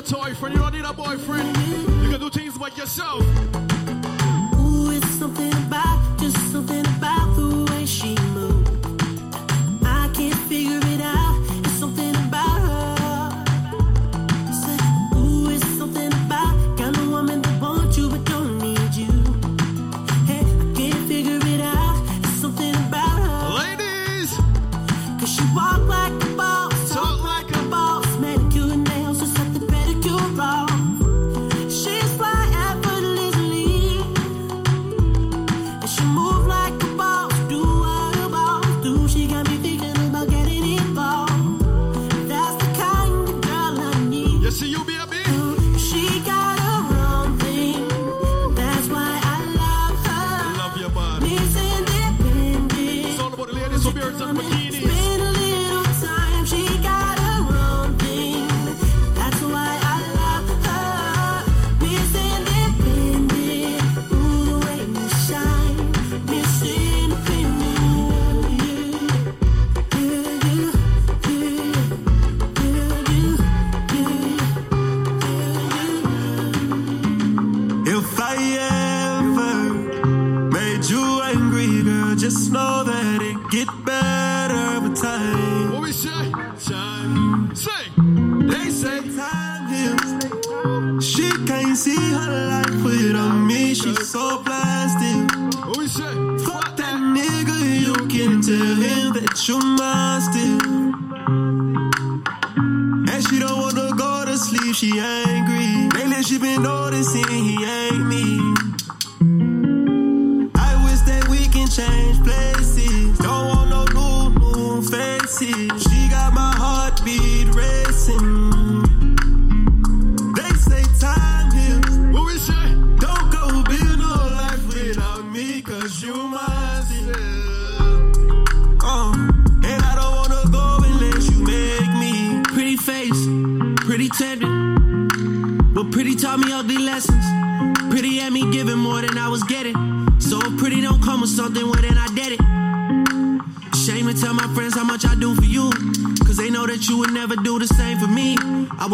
toy 0.07 0.33
friend. 0.35 0.55
You 0.55 0.61
don't 0.61 0.73
need 0.73 0.85
a 0.85 0.93
boyfriend. 0.93 1.57
You 2.01 2.09
can 2.09 2.19
do 2.19 2.29
things 2.29 2.57
by 2.57 2.69
yourself. 2.69 3.23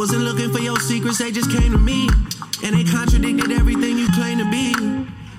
Wasn't 0.04 0.24
looking 0.24 0.52
for 0.52 0.60
your 0.60 0.76
secrets, 0.82 1.18
they 1.18 1.32
just 1.32 1.50
came 1.50 1.72
to 1.72 1.78
me. 1.78 2.10
And 2.62 2.76
they 2.76 2.84
contradicted 2.84 3.54
everything 3.54 3.98
you 3.98 4.10
claim 4.12 4.38
to 4.38 4.52
be. 4.52 4.76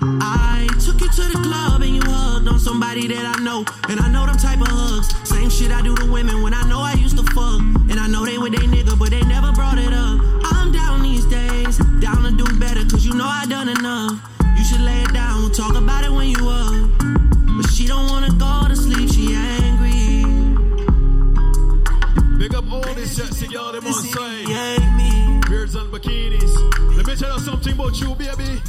I 0.01 0.67
took 0.83 0.99
you 1.01 1.07
to 1.07 1.23
the 1.29 1.39
club 1.45 1.83
and 1.83 1.93
you 1.93 2.01
hugged 2.01 2.47
on 2.47 2.57
somebody 2.59 3.05
that 3.09 3.37
I 3.37 3.43
know. 3.43 3.63
And 3.89 3.99
I 3.99 4.07
know 4.07 4.25
them 4.25 4.37
type 4.37 4.59
of 4.61 4.67
hugs. 4.67 5.13
Same 5.29 5.51
shit 5.51 5.69
I 5.71 5.83
do 5.83 5.95
to 5.95 6.11
women 6.11 6.41
when 6.41 6.55
I 6.55 6.63
know 6.67 6.79
I 6.79 6.93
used 6.93 7.15
to 7.17 7.23
fuck. 7.37 7.61
And 7.91 7.99
I 7.99 8.07
know 8.07 8.25
they 8.25 8.39
with 8.39 8.57
they 8.57 8.65
sexy 23.81 24.13
girl 24.13 24.29
them 24.29 24.99
on. 24.99 25.41
Beards 25.49 25.75
and 25.75 25.91
bikinis. 25.91 26.95
Let 26.97 27.07
me 27.07 27.15
tell 27.15 27.33
you 27.33 27.39
something 27.39 27.73
about 27.73 27.99
you, 27.99 28.15
baby. 28.15 28.61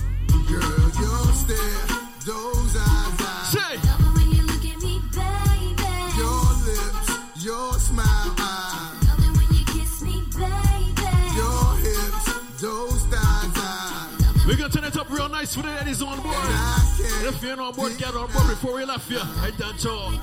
Girl, 0.48 0.90
your 1.00 1.32
stare, 1.32 1.86
those 2.24 2.76
eyes, 2.76 3.20
eyes. 3.20 3.52
Say. 3.52 3.76
When 4.14 4.30
you 4.32 4.42
look 4.42 4.64
at 4.64 4.82
me, 4.82 5.00
baby. 5.14 5.90
Your 6.16 6.42
lips, 6.66 7.44
your 7.44 7.72
smile, 7.74 8.34
eyes. 8.38 9.06
When 9.36 9.56
you 9.56 9.64
kiss 9.66 10.02
me, 10.02 10.22
baby. 10.34 11.10
Your 11.34 11.76
hips, 11.76 12.60
those 12.60 13.02
thighs, 13.06 13.56
eyes. 13.56 14.46
We're 14.46 14.56
gonna 14.56 14.70
turn 14.70 14.84
it 14.84 14.96
up 14.96 15.10
real 15.10 15.28
nice 15.28 15.54
for 15.54 15.62
the 15.62 15.68
ladies 15.68 16.02
on 16.02 16.20
board. 16.20 16.36
If 16.98 17.42
you're 17.42 17.56
not 17.56 17.68
on 17.68 17.74
board, 17.74 17.98
get 17.98 18.14
on 18.14 18.30
board 18.32 18.48
before 18.48 18.74
we 18.74 18.84
left 18.84 19.10
you. 19.10 19.20
I 19.20 19.50
done 19.58 19.76
talk. 19.78 20.14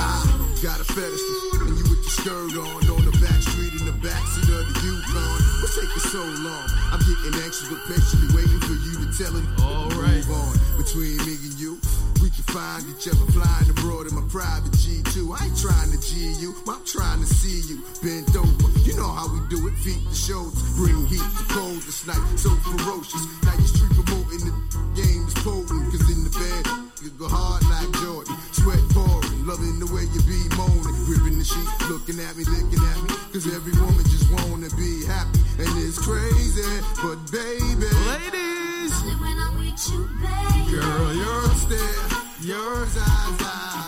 I 0.00 0.60
got 0.62 0.80
a 0.80 0.84
fetish 0.84 1.20
for 1.50 1.64
and 1.64 1.78
you 1.78 1.84
with 1.84 2.02
your 2.02 2.10
skirt 2.10 2.56
on 2.56 2.90
on 2.90 3.04
the 3.04 3.17
street 3.42 3.72
in 3.78 3.84
the 3.86 3.96
backseat 4.02 4.48
of 4.48 4.64
the 4.68 4.74
Yukon. 4.82 5.38
What's 5.60 5.74
taking 5.74 6.04
so 6.10 6.22
long? 6.42 6.66
I'm 6.90 7.00
getting 7.02 7.34
anxious 7.42 7.68
but 7.68 7.80
patiently 7.86 8.28
waiting 8.34 8.62
for 8.64 8.76
you 8.78 8.94
to 9.02 9.08
tell 9.14 9.34
it. 9.34 9.44
All 9.62 9.90
right. 10.00 10.22
Move 10.26 10.30
on 10.34 10.54
between 10.78 11.18
me 11.26 11.34
and 11.34 11.56
you. 11.58 11.78
We 12.18 12.30
can 12.34 12.42
find 12.50 12.82
each 12.90 13.06
other 13.06 13.26
flying 13.30 13.70
abroad 13.70 14.10
in 14.10 14.14
my 14.14 14.26
private 14.26 14.74
G2. 14.74 15.30
I 15.38 15.46
ain't 15.46 15.58
trying 15.58 15.90
to 15.94 15.98
G 16.02 16.34
you, 16.42 16.54
I'm 16.66 16.84
trying 16.84 17.20
to 17.20 17.26
see 17.26 17.62
you 17.70 17.78
bent 18.02 18.34
over. 18.34 18.68
You 18.82 18.96
know 18.98 19.06
how 19.06 19.30
we 19.30 19.38
do 19.48 19.68
it, 19.68 19.74
feet 19.86 20.02
to 20.02 20.14
shoulders, 20.14 20.58
bring 20.74 21.06
heat 21.06 21.22
to 21.22 21.44
cold 21.54 21.78
this 21.86 22.06
night. 22.06 22.20
So 22.34 22.50
ferocious. 22.66 23.22
Now 23.46 23.54
you 23.54 23.66
street 23.70 23.94
promoting 23.94 24.50
the 24.50 24.54
game 24.98 25.26
is 25.30 25.34
potent, 25.46 25.94
cause 25.94 26.10
in 26.10 26.26
the 26.26 26.32
bed, 26.34 26.64
you 27.02 27.10
go 27.14 27.28
hard 27.30 27.62
like 27.70 27.90
Jordan. 28.02 28.34
Sweat 28.50 28.82
pouring, 28.90 29.46
loving 29.46 29.78
the 29.78 29.86
way 29.94 30.02
you 30.10 30.20
be 30.26 30.42
moaning. 30.58 30.97
Gripping 31.08 31.38
the 31.38 31.44
sheet, 31.44 31.64
looking 31.88 32.20
at 32.20 32.36
me, 32.36 32.44
licking 32.44 32.84
at 32.84 33.02
me. 33.02 33.08
Cause 33.32 33.46
every 33.56 33.72
woman 33.80 34.04
just 34.12 34.30
wanna 34.30 34.68
be 34.76 35.06
happy. 35.06 35.40
And 35.56 35.72
it's 35.80 35.96
crazy, 35.96 36.60
but 37.02 37.16
baby. 37.32 37.88
Ladies! 38.12 38.92
When 39.16 39.38
I'm 39.40 39.56
with 39.56 39.88
you, 39.88 40.04
baby. 40.20 40.76
Girl, 40.76 41.14
your 41.14 41.48
stare, 41.64 42.20
yours 42.42 42.94
eyes, 42.98 43.40
eyes. 43.40 43.87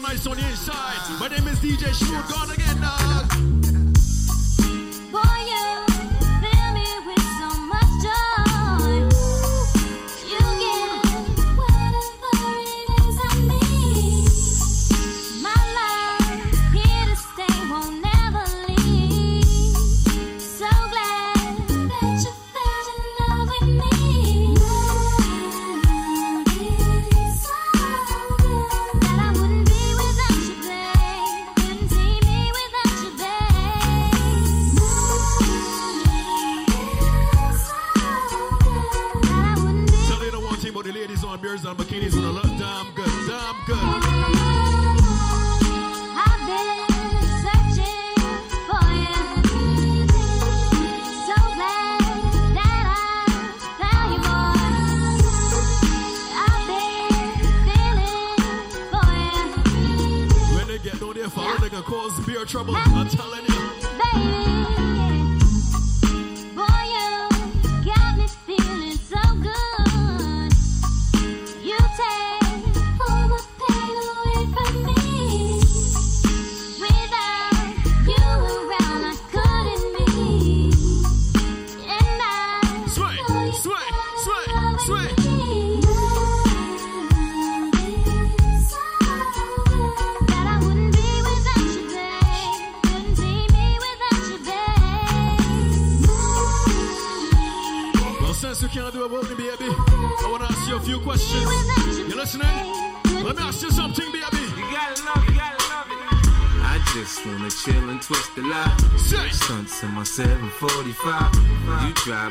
Nice 0.00 0.26
on 0.26 0.36
the 0.36 0.46
inside. 0.48 1.20
My 1.20 1.28
name 1.28 1.46
is 1.48 1.58
DJ 1.58 1.92
Shoot, 1.94 2.34
gone 2.34 2.50
again, 2.50 2.80
dog. 2.80 3.65
Ladies 41.56 41.68
on 41.70 41.76
Beards 41.76 41.90
bikinis, 41.90 42.14
gonna 42.14 42.32
look 42.32 42.44
damn 42.58 42.92
good, 42.94 43.06
damn 43.26 43.56
good. 43.64 43.78
I've 46.20 46.42
been 46.44 46.86
searching 47.44 48.20
for 48.68 48.86
you. 49.00 49.16
So 51.24 51.36
glad 51.56 52.00
that 52.56 52.84
I 52.92 53.00
found 53.80 54.08
you, 54.12 54.20
boy. 54.20 54.60
I've 56.44 56.64
been 56.68 57.40
feeling 57.64 58.36
for 58.92 59.08
you, 59.24 60.56
When 60.58 60.66
they 60.68 60.78
get 60.78 60.96
down 61.00 61.14
there, 61.14 61.30
follow, 61.30 61.56
they 61.56 61.70
can 61.70 61.82
cause 61.84 62.20
beer 62.26 62.44
trouble. 62.44 62.76
I'm 62.76 63.08
telling 63.08 63.45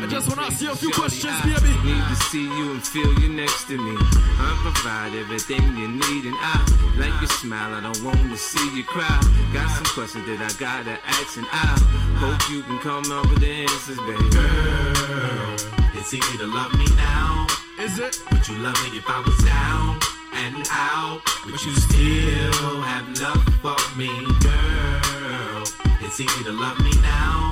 I 0.04 0.08
just 0.08 0.28
wanna 0.28 0.48
ask 0.48 0.62
you 0.62 0.72
a 0.72 0.76
few 0.76 0.92
questions, 0.92 1.24
shorty. 1.24 1.56
I 1.56 1.60
baby. 1.60 1.94
Need 1.94 2.04
to 2.10 2.16
see 2.28 2.44
you 2.44 2.72
and 2.72 2.84
feel 2.86 3.12
you 3.20 3.30
next 3.30 3.64
to 3.68 3.78
me. 3.78 3.96
I 3.96 4.52
provide 4.62 5.16
everything 5.16 5.64
you 5.78 5.88
need, 5.88 6.26
and 6.26 6.36
I 6.38 6.56
like 6.98 7.16
your 7.22 7.30
smile. 7.30 7.74
I 7.74 7.80
don't 7.80 8.04
wanna 8.04 8.36
see 8.36 8.76
you 8.76 8.84
cry. 8.84 9.20
Got 9.54 9.70
some 9.72 9.86
questions 9.96 10.26
that 10.28 10.42
I 10.44 10.52
gotta 10.60 11.00
ask, 11.08 11.38
and 11.38 11.48
I 11.52 11.80
hope 12.20 12.50
you 12.52 12.62
can 12.64 12.78
come 12.80 13.10
up 13.12 13.30
with 13.30 13.40
the 13.40 13.52
answers, 13.64 13.98
baby. 14.04 14.30
Girl, 14.36 15.56
it's 15.96 16.14
easy 16.14 16.38
to 16.40 16.48
love 16.48 16.74
me 16.78 16.88
now. 16.98 17.48
Is 17.80 17.98
it? 17.98 18.22
Would 18.32 18.48
you 18.48 18.58
love 18.58 18.78
me 18.84 18.98
if 18.98 19.10
I 19.10 19.20
was 19.22 19.38
down 19.44 20.00
and 20.34 20.68
out? 20.72 21.22
Would 21.46 21.64
you 21.64 21.74
still 21.74 22.82
have 22.82 23.08
love 23.22 23.44
for 23.64 23.98
me, 23.98 24.12
girl? 24.44 25.64
It's 26.02 26.20
easy 26.20 26.44
to 26.44 26.52
love 26.52 26.80
me 26.80 26.92
now. 27.02 27.52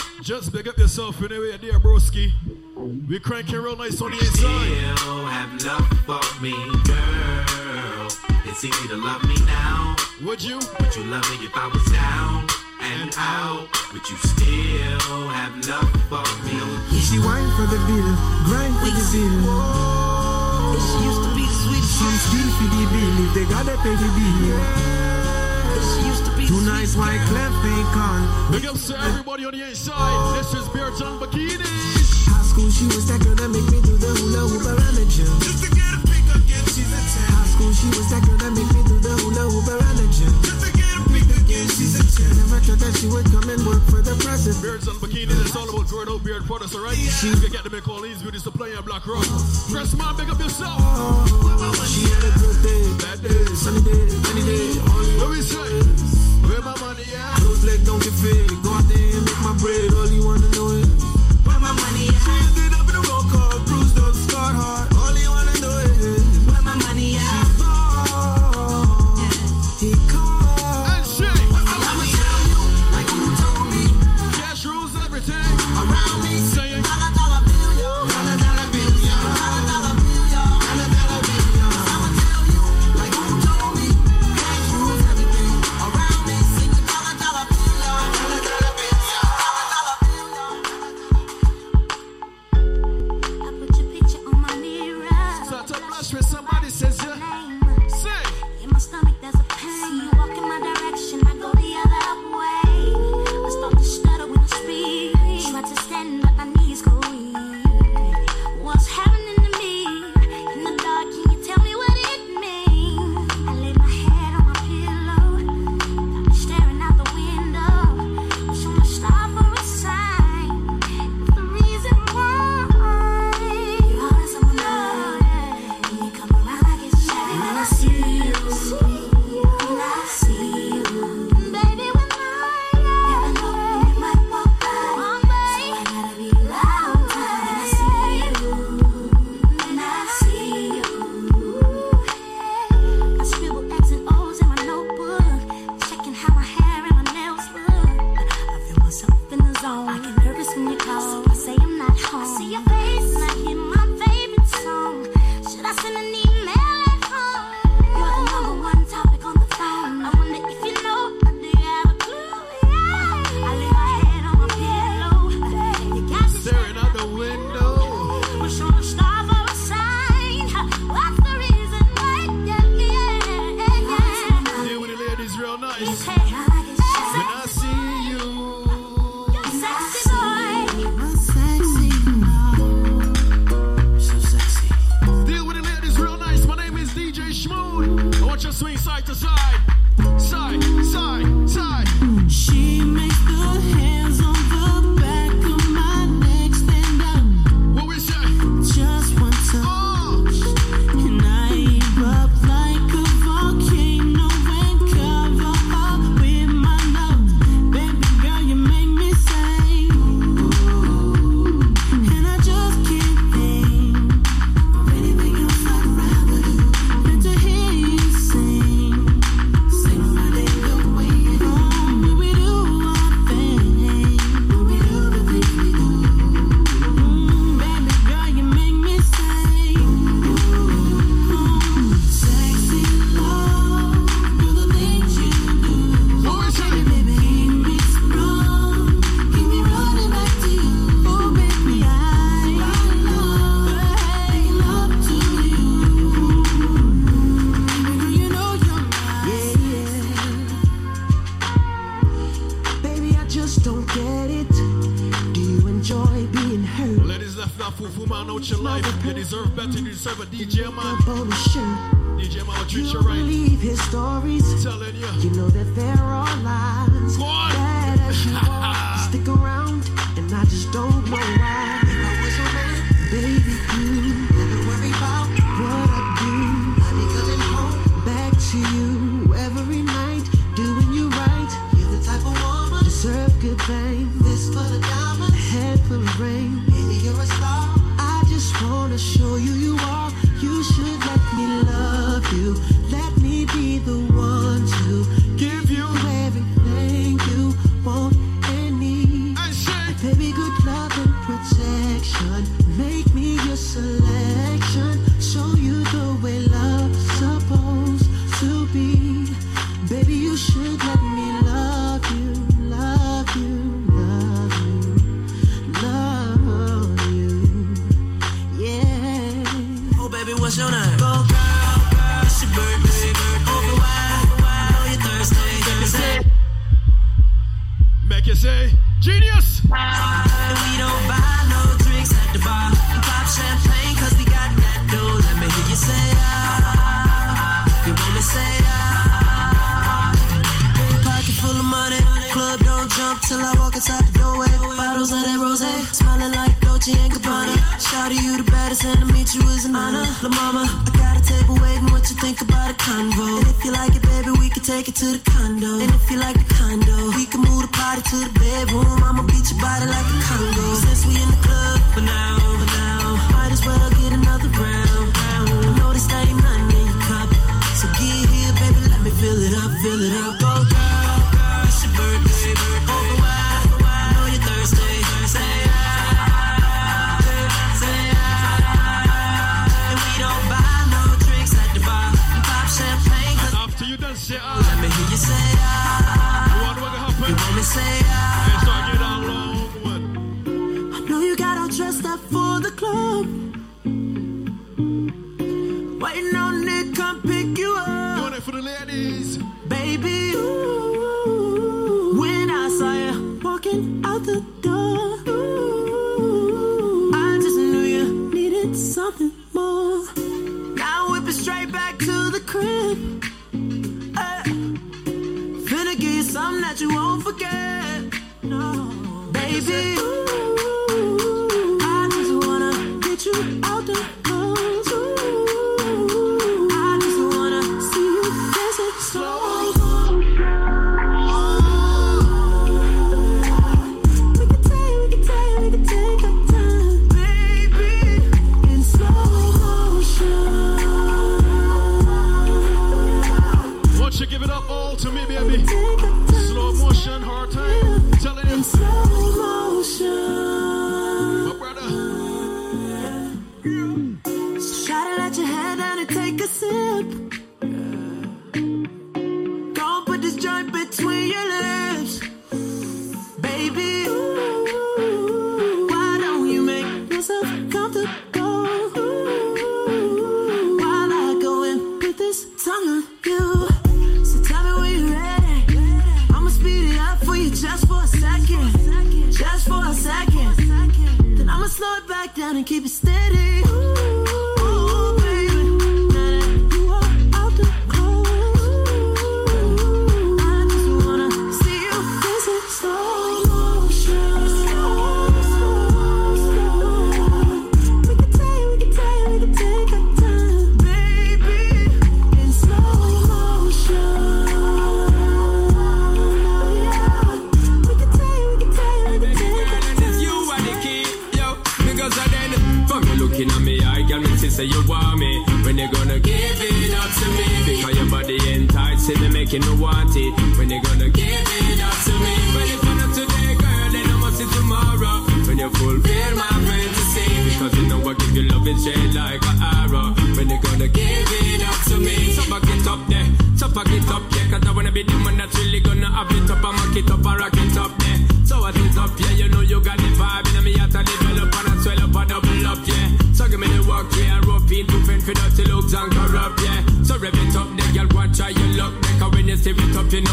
Just 0.21 0.53
big 0.53 0.67
up 0.67 0.77
yourself 0.77 1.19
anyway, 1.23 1.57
dear 1.57 1.79
broski. 1.79 2.31
We 3.09 3.19
cranking 3.19 3.57
real 3.57 3.75
nice 3.75 3.99
on 4.03 4.11
the 4.11 4.17
inside. 4.17 4.37
Still 4.37 5.25
have 5.25 5.49
love 5.65 5.87
for 6.05 6.41
me, 6.43 6.53
girl. 6.85 8.05
It's 8.45 8.63
easy 8.63 8.87
to 8.89 8.97
love 8.97 9.23
me 9.25 9.33
now. 9.49 9.95
Would 10.21 10.43
you? 10.43 10.59
Would 10.79 10.95
you 10.95 11.03
love 11.05 11.25
me 11.31 11.45
if 11.45 11.57
I 11.57 11.65
was 11.73 11.83
down 11.89 12.45
and 12.81 13.09
out? 13.17 13.65
Would 13.93 14.07
you 14.07 14.17
still 14.21 15.25
have 15.33 15.57
love 15.65 15.89
for 16.05 16.21
me? 16.45 16.53
She 17.01 17.17
whine 17.17 17.49
for 17.57 17.65
the 17.65 17.81
bill, 17.89 18.13
grind 18.45 18.77
for 18.77 18.93
the 18.93 19.01
bill. 19.01 19.41
She 20.77 21.01
used 21.01 21.21
to 21.25 21.33
be 21.33 21.49
the 21.49 21.57
sweetest. 21.65 21.97
Some 21.97 22.17
steal 22.29 22.49
for 22.61 22.69
the 22.69 22.85
bill 22.93 23.25
if 23.25 23.33
they 23.33 23.45
gotta 23.49 23.75
pay 23.81 23.95
the 23.97 24.09
bill. 24.13 25.20
Two 26.51 26.59
nights 26.65 26.95
white 26.95 27.21
clef 27.31 27.53
ain't 27.63 27.87
con. 27.95 28.51
Big 28.51 28.65
up 28.65 28.75
to 28.75 28.93
everybody 28.99 29.45
on 29.45 29.53
the 29.53 29.63
inside. 29.63 30.37
This 30.37 30.53
is 30.53 30.67
Beards 30.69 30.99
and 30.99 31.19
Bikinis. 31.19 32.27
High 32.27 32.43
school, 32.43 32.69
she 32.69 32.85
was 32.85 33.07
that 33.07 33.23
girl 33.23 33.35
that 33.35 33.47
make 33.47 33.63
me 33.71 33.79
do 33.81 33.95
the 33.95 34.11
hula 34.19 34.49
hoop 34.51 34.65
around 34.67 34.95
the 34.95 35.05
gym. 35.05 35.31
Just 35.39 35.63
to 35.63 35.69
get 35.71 35.93
a 35.95 35.99
pick 36.03 36.27
again, 36.27 36.65
she's 36.75 36.91
a 36.91 36.99
10. 36.99 37.31
High 37.31 37.47
school, 37.47 37.71
she 37.71 37.87
was 37.95 38.09
that 38.11 38.23
girl 38.27 38.37
that 38.37 38.51
make 38.51 38.67
me 38.75 38.83
do 38.83 38.99
the 38.99 39.15
hula 39.23 39.47
hoop 39.47 39.67
around 39.69 39.95
the 39.95 40.07
gym. 40.11 40.70
Just 41.61 41.77
to 41.77 41.85
get 41.85 41.93
a 41.93 41.93
she's 41.93 41.93
a 41.93 42.03
10. 42.25 42.37
Never 42.37 42.59
thought 42.65 42.79
that 42.81 42.93
she 42.97 43.07
would 43.07 43.25
come 43.29 43.45
and 43.45 43.61
work 43.65 43.83
for 43.85 44.01
the 44.01 44.15
president. 44.17 44.61
Beards 44.65 44.87
and 44.87 44.97
bikinis, 44.97 45.37
it's 45.45 45.55
all 45.55 45.69
about 45.69 45.85
Grow 45.87 46.01
It 46.01 46.09
Out 46.09 46.23
Beard 46.23 46.43
Products, 46.45 46.73
alright? 46.73 46.97
She 46.97 47.29
can 47.37 47.51
get 47.53 47.63
them 47.63 47.75
in 47.75 47.83
all 47.85 48.01
these 48.01 48.21
beauties 48.21 48.43
to 48.43 48.51
play 48.51 48.73
Black 48.81 49.05
Rock. 49.05 49.25
Press 49.69 49.93
man, 49.93 50.15
big 50.17 50.29
up 50.29 50.39
yourself. 50.41 50.81
She 51.85 52.09
had 52.09 52.23
a 52.25 52.33
good 52.41 52.57
day, 52.65 52.83
bad 52.97 53.21
day, 53.21 53.45
sunny 53.53 53.81
day, 53.85 54.09
rainy 54.25 54.41
day. 54.41 54.81
All 54.89 55.05
What 55.21 55.29
we 55.37 55.41
say? 55.45 55.69
Where 56.49 56.61
my 56.65 56.73
money 56.81 57.05
at? 57.13 57.37
Those 57.45 57.61
legs 57.61 57.85
don't 57.85 58.01
get 58.01 58.13
fit. 58.17 58.49
Go 58.65 58.73
out 58.73 58.85
there 58.89 58.97
and 58.97 59.25
make 59.25 59.41
my 59.45 59.53
bread. 59.61 59.93
All 59.93 60.09
you 60.09 60.25
wanna 60.25 60.49
know 60.57 60.67
is 60.73 60.80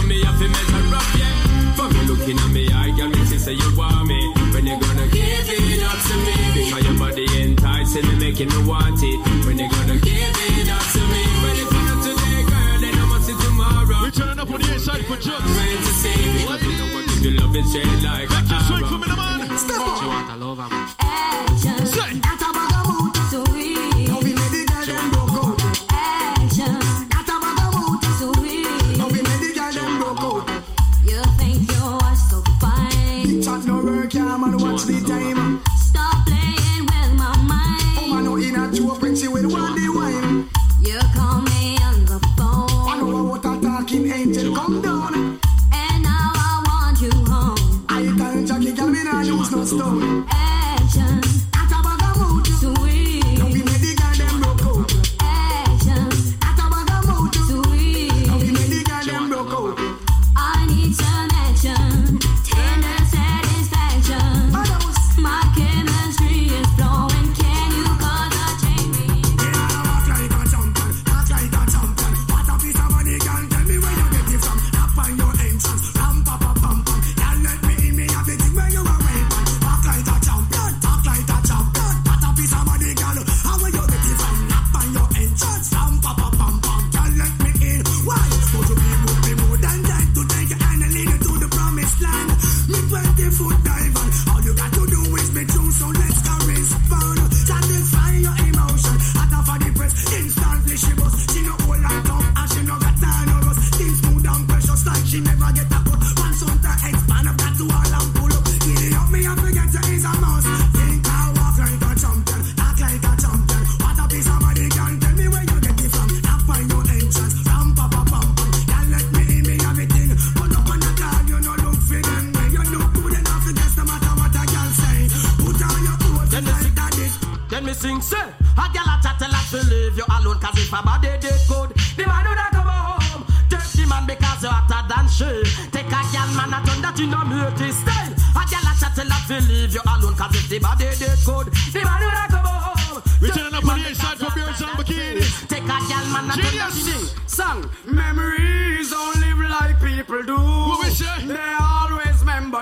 me, 0.08 0.22
I 0.24 0.32
feel 0.38 0.48
measure 0.48 0.96
up, 0.96 1.08
yeah. 1.18 1.74
From 1.76 1.92
you 1.94 2.02
looking 2.10 2.38
at 2.38 2.50
me, 2.50 2.68
I 2.68 2.92
can 2.96 3.10
make 3.10 3.30
you 3.30 3.38
say 3.38 3.52
you 3.52 3.70
want 3.76 4.06
me. 4.08 4.20
When 4.52 4.66
you 4.66 4.76
gonna 4.80 5.06
give 5.08 5.48
it 5.48 5.82
up 5.82 5.98
to 6.08 6.14
me? 6.26 6.34
Because 6.54 6.84
your 6.84 6.98
body 6.98 7.26
enticing 7.40 8.06
me, 8.08 8.14
making 8.18 8.48
me 8.48 8.60
want 8.64 9.02
it. 9.02 9.18
When 9.46 9.58
you 9.58 9.68
gonna 9.70 9.98
give 9.98 10.38
it 10.56 10.68
up 10.68 10.84
to 10.94 11.00
me? 11.12 11.22
When 11.42 11.54
it's 11.62 11.72
not 11.72 12.02
today, 12.04 12.42
girl, 12.50 12.76
then 12.82 12.94
I 12.94 13.04
must 13.06 13.26
see 13.26 13.36
tomorrow. 13.38 14.02
We 14.04 14.10
turn 14.10 14.38
up 14.38 14.50
on 14.50 14.60
the 14.60 14.72
inside 14.74 15.04
for 15.06 15.16
drugs. 15.16 15.56
Ladies, 15.56 15.88
you 17.22 17.30
love 17.32 17.56
is 17.56 17.68
straight 17.70 18.02
like. 18.02 18.97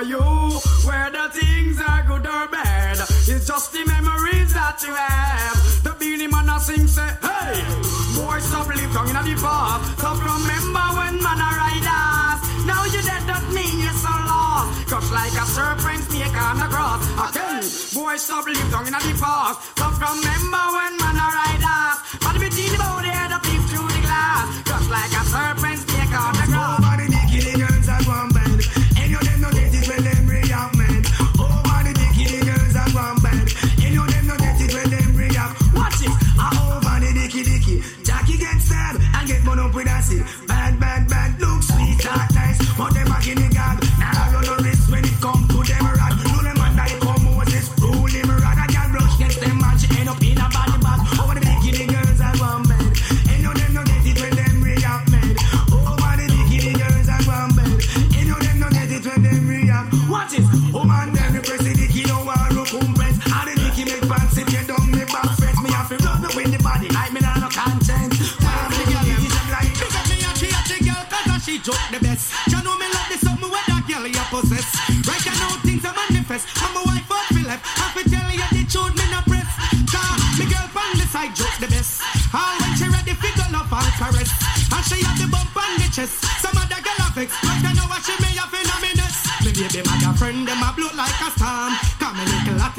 you. 0.09 0.23
Whether 0.87 1.29
things 1.31 1.81
are 1.81 2.03
good 2.07 2.27
or 2.27 2.47
bad, 2.49 2.99
it's 2.99 3.47
just 3.47 3.73
the 3.73 3.85
memories 3.85 4.53
that 4.55 4.83
you 4.83 4.95
have. 4.95 5.83
The 5.83 5.93
Beenie 5.99 6.29
Man 6.29 6.49
a 6.49 6.61
sing 6.61 6.87
say, 6.87 7.11
hey, 7.23 7.59
boy, 8.15 8.39
stop 8.39 8.69
live 8.69 8.93
down 8.95 9.11
in 9.11 9.19
the 9.19 9.35
past. 9.43 9.99
Stop 9.99 10.19
remember 10.23 10.87
when 10.99 11.15
man 11.23 11.41
ride 11.43 11.89
us. 11.91 12.41
Now 12.67 12.85
you 12.87 13.03
dead, 13.03 13.25
that 13.27 13.47
mean 13.51 13.83
you're 13.83 13.99
so 13.99 14.15
lost. 14.31 14.87
Cause 14.91 15.11
like 15.11 15.35
a 15.35 15.47
serpent 15.47 16.03
snake 16.07 16.39
on 16.39 16.59
the 16.63 16.69
grass. 16.71 17.03
Again, 17.27 17.63
boy, 17.95 18.17
stop 18.17 18.47
live 18.47 18.71
down 18.71 18.87
in 18.87 18.95
the 18.95 19.15
past. 19.19 19.59
Stop 19.75 19.95
remember 19.99 20.65
when 20.75 20.93
man 21.03 21.19
ride 21.19 21.67
us. 21.67 21.97
But 22.23 22.39
the 22.39 22.47
bikini 22.47 22.79
body 22.79 23.11
head 23.11 23.33
up 23.33 23.43
through 23.43 23.91
the 23.91 24.03
glass. 24.07 24.47
Just 24.63 24.89
like 24.91 25.13
a 25.15 25.23
serpent 25.27 25.76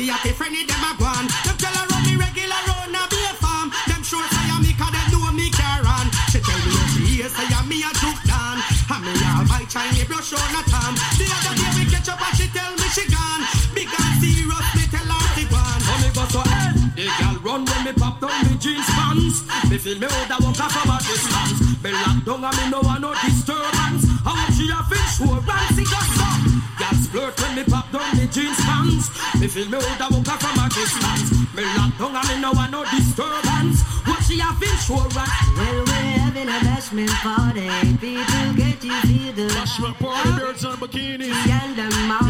me 0.07 0.13
at 0.13 0.23
the 0.23 0.31
friendly 0.31 0.63
them 0.63 0.83
a 0.87 0.95
gone. 0.95 1.27
Them 1.43 1.57
tell 1.59 1.75
her 1.75 1.85
run 1.91 2.03
me 2.07 2.15
regular 2.15 2.61
round 2.71 2.95
a 2.95 3.03
be 3.11 3.19
a 3.27 3.33
farm. 3.43 3.67
Them 3.91 4.01
sure 4.07 4.23
say 4.31 4.47
I'm 4.47 4.63
me 4.63 4.71
cause 4.71 4.91
them 4.95 5.07
know 5.11 5.31
me 5.35 5.51
care 5.51 5.83
on. 5.83 6.07
She 6.31 6.39
tell 6.39 6.55
me 6.63 6.71
oh, 6.71 6.79
what 6.79 6.87
she 6.95 7.03
hear 7.19 7.27
say 7.27 7.47
I'm 7.51 7.67
me 7.67 7.83
a 7.83 7.91
juke 7.99 8.23
down. 8.23 8.63
And 8.87 9.03
me 9.03 9.11
a 9.19 9.43
my 9.51 9.67
Chinese 9.67 10.07
brush 10.07 10.31
on 10.31 10.55
a 10.55 10.63
time. 10.71 10.95
The 11.19 11.27
other 11.27 11.53
day 11.59 11.71
we 11.75 11.83
catch 11.91 12.07
up 12.07 12.23
and 12.23 12.35
she 12.39 12.47
tell 12.55 12.71
me 12.79 12.87
she 12.95 13.03
gone. 13.11 13.43
Big 13.75 13.91
and 13.91 14.15
serious 14.23 14.67
me 14.79 14.83
tell 14.87 15.11
her 15.11 15.27
she 15.35 15.43
gone. 15.51 15.81
So 15.83 15.93
me 15.99 16.09
go 16.15 16.23
so 16.31 16.41
hey, 16.47 16.71
the 16.95 17.05
girl 17.19 17.35
run 17.43 17.61
when 17.67 17.81
me 17.83 17.91
pop 17.91 18.15
down 18.23 18.39
me 18.47 18.55
jeans 18.63 18.87
pants. 18.95 19.43
Me 19.67 19.75
feel 19.75 19.99
me 19.99 20.07
older 20.07 20.39
walk 20.39 20.61
off 20.63 20.71
from 20.71 20.87
a 20.87 20.97
distance. 21.03 21.83
Me 21.83 21.91
lock 21.91 22.23
down 22.23 22.47
and 22.47 22.55
me 22.55 22.65
no 22.71 22.79
I 22.79 22.95
no 23.03 23.11
disturbance. 23.27 24.07
How 24.23 24.39
she 24.55 24.71
a 24.71 24.79
fish 24.87 25.19
who 25.19 25.35
runs 25.35 25.75
it 25.75 25.83
just 25.83 26.15
up. 26.23 26.39
Girls 26.79 27.03
flirt 27.11 27.35
when 27.43 27.59
me 27.59 27.63
pop 27.67 27.91
down 27.91 28.07
me 28.15 28.23
jeans 28.31 28.55
pants. 28.63 29.16
Me 29.39 29.47
feel 29.47 29.69
me 29.69 29.77
woulda 29.77 30.07
woke 30.09 30.33
up 30.33 30.41
from 30.41 30.57
a 30.57 30.67
distance. 30.69 31.29
Me 31.53 31.63
locked 31.77 31.99
down 31.99 32.15
and 32.15 32.27
me 32.27 32.41
no 32.41 32.51
want 32.53 32.71
no 32.71 32.83
disturbance. 32.85 33.83
What 34.09 34.23
she 34.23 34.39
have 34.39 34.57
right? 34.59 35.29
Well, 35.55 35.85
we're 35.85 36.17
having 36.25 36.49
a 36.49 36.57
bashment 36.65 37.13
party. 37.21 37.69
People 38.01 38.53
get 38.57 38.83
you 38.83 38.97
feel 39.05 39.33
the 39.33 39.47
bashment 39.53 39.93
party. 39.99 40.29
Ah. 40.33 40.37
Beards 40.39 40.63
and 40.63 40.77
bikini. 40.81 41.29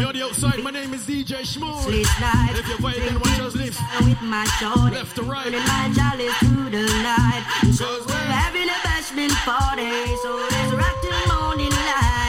You're 0.00 0.12
the 0.12 0.22
outside. 0.22 0.62
My 0.62 0.70
name 0.70 0.92
is 0.92 1.06
DJ 1.06 1.48
Schmoon. 1.48 1.80
Sleep 1.84 2.06
night. 2.20 2.52
If 2.52 2.68
you're 2.68 2.76
vibing, 2.76 3.16
watch 3.24 3.40
us 3.40 3.54
live. 3.56 3.78
With 4.04 4.20
my 4.20 4.44
shorty. 4.60 4.96
Left 4.96 5.16
to 5.16 5.22
right. 5.22 5.46
Running 5.46 5.64
my 5.64 5.90
jolly 5.96 6.28
through 6.40 6.68
the 6.76 6.84
night. 7.00 7.42
Cause 7.72 8.04
we're 8.06 8.32
having 8.36 8.68
a 8.68 8.78
bashment 8.84 9.32
party. 9.48 9.88
So 10.22 10.36
let's 10.36 10.72
rock 10.74 10.96
till 11.00 11.34
morning 11.34 11.70
light 11.70 12.27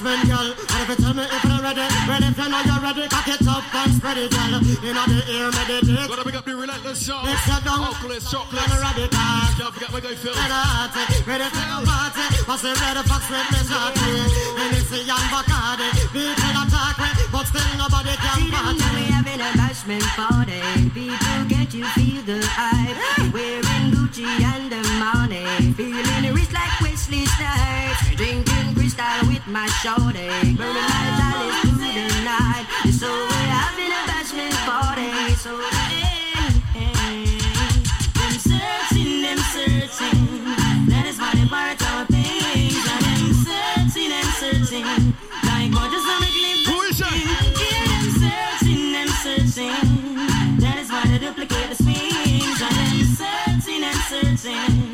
announcement, 0.00 0.28
girl. 0.28 0.50
And 0.74 0.80
if 0.82 0.88
you 0.88 0.96
tell 1.04 1.14
me 1.14 1.22
if 1.22 1.44
you're 1.44 1.62
ready, 1.62 1.86
Ready, 2.08 2.26
if 2.26 2.38
you 2.38 2.48
know 2.48 2.62
you're 2.66 2.82
ready, 2.82 3.08
cock 3.08 3.28
it 3.28 3.46
up 3.46 3.74
and 3.74 3.92
spread 3.94 4.18
it, 4.18 4.30
girl. 4.30 4.50
You 4.50 4.90
In 4.90 4.94
the 4.94 5.20
ear, 5.30 5.50
meditate. 5.50 6.08
Gotta 6.08 6.24
pick 6.24 6.34
up 6.34 6.44
the 6.44 6.56
relentless 6.56 7.06
show. 7.06 7.20
It's 7.24 7.46
a 7.46 7.62
dumb. 7.62 7.84
Oakless, 7.84 8.30
chocolates. 8.30 8.64
And 8.64 8.74
a 8.74 8.82
rabbit 8.82 9.10
car. 9.10 9.46
Can't 9.58 9.74
forget 9.74 9.90
where 9.92 10.02
they 10.02 10.16
feel. 10.16 10.34
And. 10.34 10.50
Ready 11.26 11.46
for 11.48 11.66
the 11.70 11.78
party. 11.86 12.26
What's 12.46 12.62
the 12.62 12.72
red 12.74 12.98
fox 13.06 13.22
with 13.30 13.48
me, 13.54 13.60
shorty? 13.70 14.10
And 14.58 14.76
it's 14.76 14.92
a 14.92 15.00
young 15.04 15.26
Bacardi. 15.30 15.88
Big 16.12 16.43
my 29.54 29.68
shorty. 29.86 30.26
Burning 30.58 30.90
my 30.98 31.06
light 31.22 31.54
through 31.62 31.78
the 31.78 32.24
night. 32.26 32.66
It's 32.86 32.98
so 32.98 33.06
way 33.06 33.46
I've 33.62 33.76
been 33.78 33.92
a 33.94 34.02
bashment 34.10 34.56
party. 34.66 35.10
So 35.38 35.54
eh, 35.54 35.70
eh, 35.70 36.02
eh. 36.02 36.50
hey, 36.74 36.90
hey. 36.90 37.78
Them 38.18 38.34
searching, 38.50 39.22
them 39.22 39.38
searching. 39.54 40.22
That 40.90 41.06
is 41.06 41.20
why 41.20 41.30
they 41.38 41.46
part 41.46 41.80
our 41.86 42.04
things. 42.06 42.82
And 42.94 43.02
them 43.06 43.24
searching, 43.46 44.10
them 44.10 44.28
searching. 44.42 44.86
Like 45.46 45.70
what 45.70 45.86
just 45.94 46.10
a 46.10 46.16
little 46.18 46.54
Fruition. 46.66 47.14
Yeah, 47.62 47.86
them 47.94 48.06
searching, 48.22 48.82
them 48.90 49.10
searching. 49.22 50.58
That 50.58 50.76
is 50.82 50.90
why 50.90 51.06
they 51.06 51.18
duplicate 51.24 51.68
the 51.70 51.76
swings. 51.78 52.58
And 52.58 52.74
them 52.82 52.98
searching, 53.22 53.80
them 53.86 53.98
searching. 54.10 54.93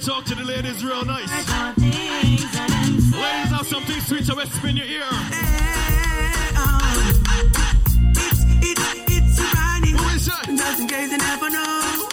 Talk 0.00 0.24
to 0.24 0.34
the 0.34 0.44
ladies 0.44 0.82
real 0.82 1.04
nice. 1.04 1.30
Our 1.52 1.74
things 1.74 2.42
and 2.58 2.72
them 2.72 3.20
Ladies 3.20 3.50
have 3.52 3.66
something 3.66 4.00
sweet 4.00 4.24
to 4.26 4.34
whisper 4.34 4.68
in 4.68 4.76
your 4.78 4.86
ear. 4.86 5.02
Eh, 5.02 6.52
oh. 6.56 7.22
It's 8.62 9.40
running. 9.54 9.96
Who 9.96 10.08
is 10.16 10.26
that? 10.26 10.46
Just 10.46 10.80
in 10.80 10.88
case 10.88 11.10
you 11.10 11.18
never 11.18 11.50
know. 11.50 12.08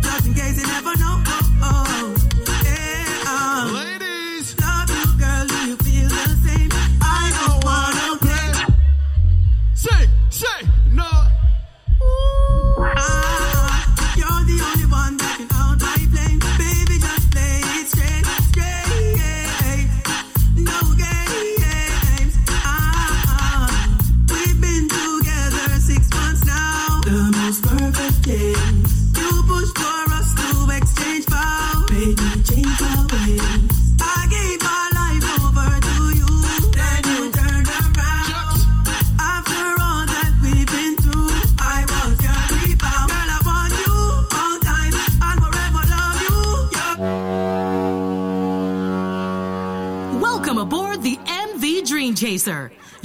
Just 0.00 0.26
in 0.26 0.34
case 0.34 0.60
you 0.60 0.66
never 0.66 0.96
know. 0.96 1.41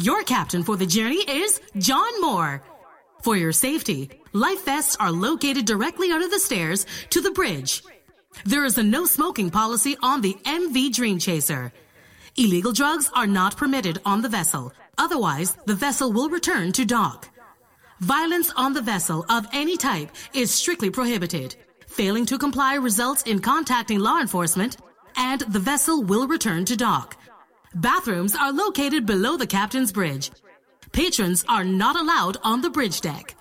Your 0.07 0.23
captain 0.23 0.63
for 0.63 0.77
the 0.77 0.85
journey 0.85 1.21
is 1.27 1.59
John 1.77 2.21
Moore. 2.21 2.63
For 3.23 3.35
your 3.35 3.51
safety, 3.51 4.09
life 4.31 4.63
vests 4.63 4.95
are 5.01 5.11
located 5.11 5.65
directly 5.65 6.13
under 6.13 6.29
the 6.29 6.39
stairs 6.39 6.85
to 7.09 7.19
the 7.19 7.31
bridge. 7.31 7.83
There 8.45 8.63
is 8.63 8.77
a 8.77 8.83
no 8.83 9.03
smoking 9.03 9.49
policy 9.49 9.97
on 10.01 10.21
the 10.21 10.35
MV 10.45 10.93
Dream 10.93 11.19
Chaser. 11.19 11.73
Illegal 12.37 12.71
drugs 12.71 13.11
are 13.13 13.27
not 13.27 13.57
permitted 13.57 13.99
on 14.05 14.21
the 14.21 14.29
vessel. 14.29 14.71
Otherwise, 14.97 15.57
the 15.65 15.75
vessel 15.75 16.13
will 16.13 16.29
return 16.29 16.71
to 16.71 16.85
dock. 16.85 17.27
Violence 17.99 18.49
on 18.55 18.71
the 18.71 18.87
vessel 18.93 19.25
of 19.27 19.45
any 19.51 19.75
type 19.75 20.09
is 20.33 20.51
strictly 20.51 20.89
prohibited. 20.89 21.57
Failing 21.85 22.25
to 22.27 22.37
comply 22.37 22.75
results 22.75 23.23
in 23.23 23.41
contacting 23.41 23.99
law 23.99 24.21
enforcement, 24.21 24.77
and 25.17 25.41
the 25.41 25.59
vessel 25.59 26.01
will 26.01 26.29
return 26.29 26.63
to 26.63 26.77
dock. 26.77 27.17
Bathrooms 27.77 28.35
are 28.35 28.51
located 28.51 29.05
below 29.05 29.37
the 29.37 29.45
captain's 29.45 29.91
bridge. 29.91 30.31
Patrons 30.93 31.45
are 31.47 31.63
not 31.63 31.95
allowed 31.95 32.37
on 32.43 32.61
the 32.61 32.71
bridge 32.71 33.01
deck. 33.01 33.35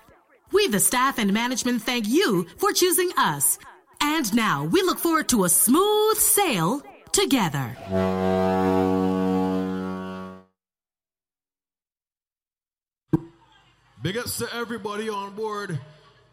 We, 0.51 0.67
the 0.67 0.79
staff 0.79 1.17
and 1.17 1.33
management, 1.33 1.81
thank 1.81 2.07
you 2.07 2.45
for 2.57 2.71
choosing 2.71 3.09
us. 3.17 3.57
And 3.99 4.31
now 4.35 4.65
we 4.65 4.83
look 4.83 4.99
forward 4.99 5.27
to 5.29 5.45
a 5.45 5.49
smooth 5.49 6.17
sail 6.17 6.83
together. 7.11 7.75
Big 14.03 14.17
ups 14.17 14.37
to 14.37 14.47
everybody 14.53 15.09
on 15.09 15.33
board. 15.33 15.79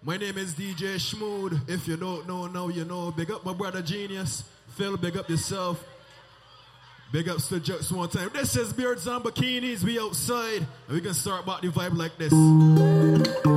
My 0.02 0.18
name 0.18 0.36
is 0.36 0.52
DJ 0.52 0.96
Schmood. 0.96 1.70
If 1.70 1.88
you 1.88 1.96
don't 1.96 2.28
know, 2.28 2.48
now 2.48 2.68
you 2.68 2.84
know. 2.84 3.10
Big 3.12 3.30
up 3.30 3.46
my 3.46 3.54
brother 3.54 3.80
Genius. 3.80 4.44
Phil, 4.76 4.98
big 4.98 5.16
up 5.16 5.30
yourself. 5.30 5.82
Big 7.14 7.28
ups 7.28 7.46
to 7.46 7.60
Jux 7.60 7.92
one 7.92 8.08
time. 8.08 8.28
This 8.32 8.56
is 8.56 8.72
Beards 8.72 9.06
and 9.06 9.22
Bikinis. 9.22 9.84
We 9.84 10.00
outside. 10.00 10.66
And 10.88 10.96
we 10.96 11.00
can 11.00 11.14
start 11.14 11.44
about 11.44 11.62
the 11.62 11.68
vibe 11.68 11.96
like 11.96 12.18
this. 12.18 13.53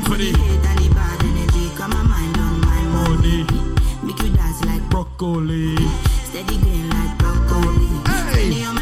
time 0.00 0.10
for 0.10 0.18
the 0.18 0.32
bad 0.94 1.22
energy, 1.24 1.74
come 1.76 1.90
my 1.90 2.02
mind 2.02 2.36
on 2.38 2.60
my 2.60 2.82
money. 2.82 3.44
Make 4.02 4.18
you 4.22 4.30
dance 4.36 4.64
like 4.64 4.82
broccoli. 4.90 5.76
Steady 6.24 6.56
green 6.58 6.88
like 6.90 7.18
broccoli. 7.18 7.86
Hey. 8.32 8.79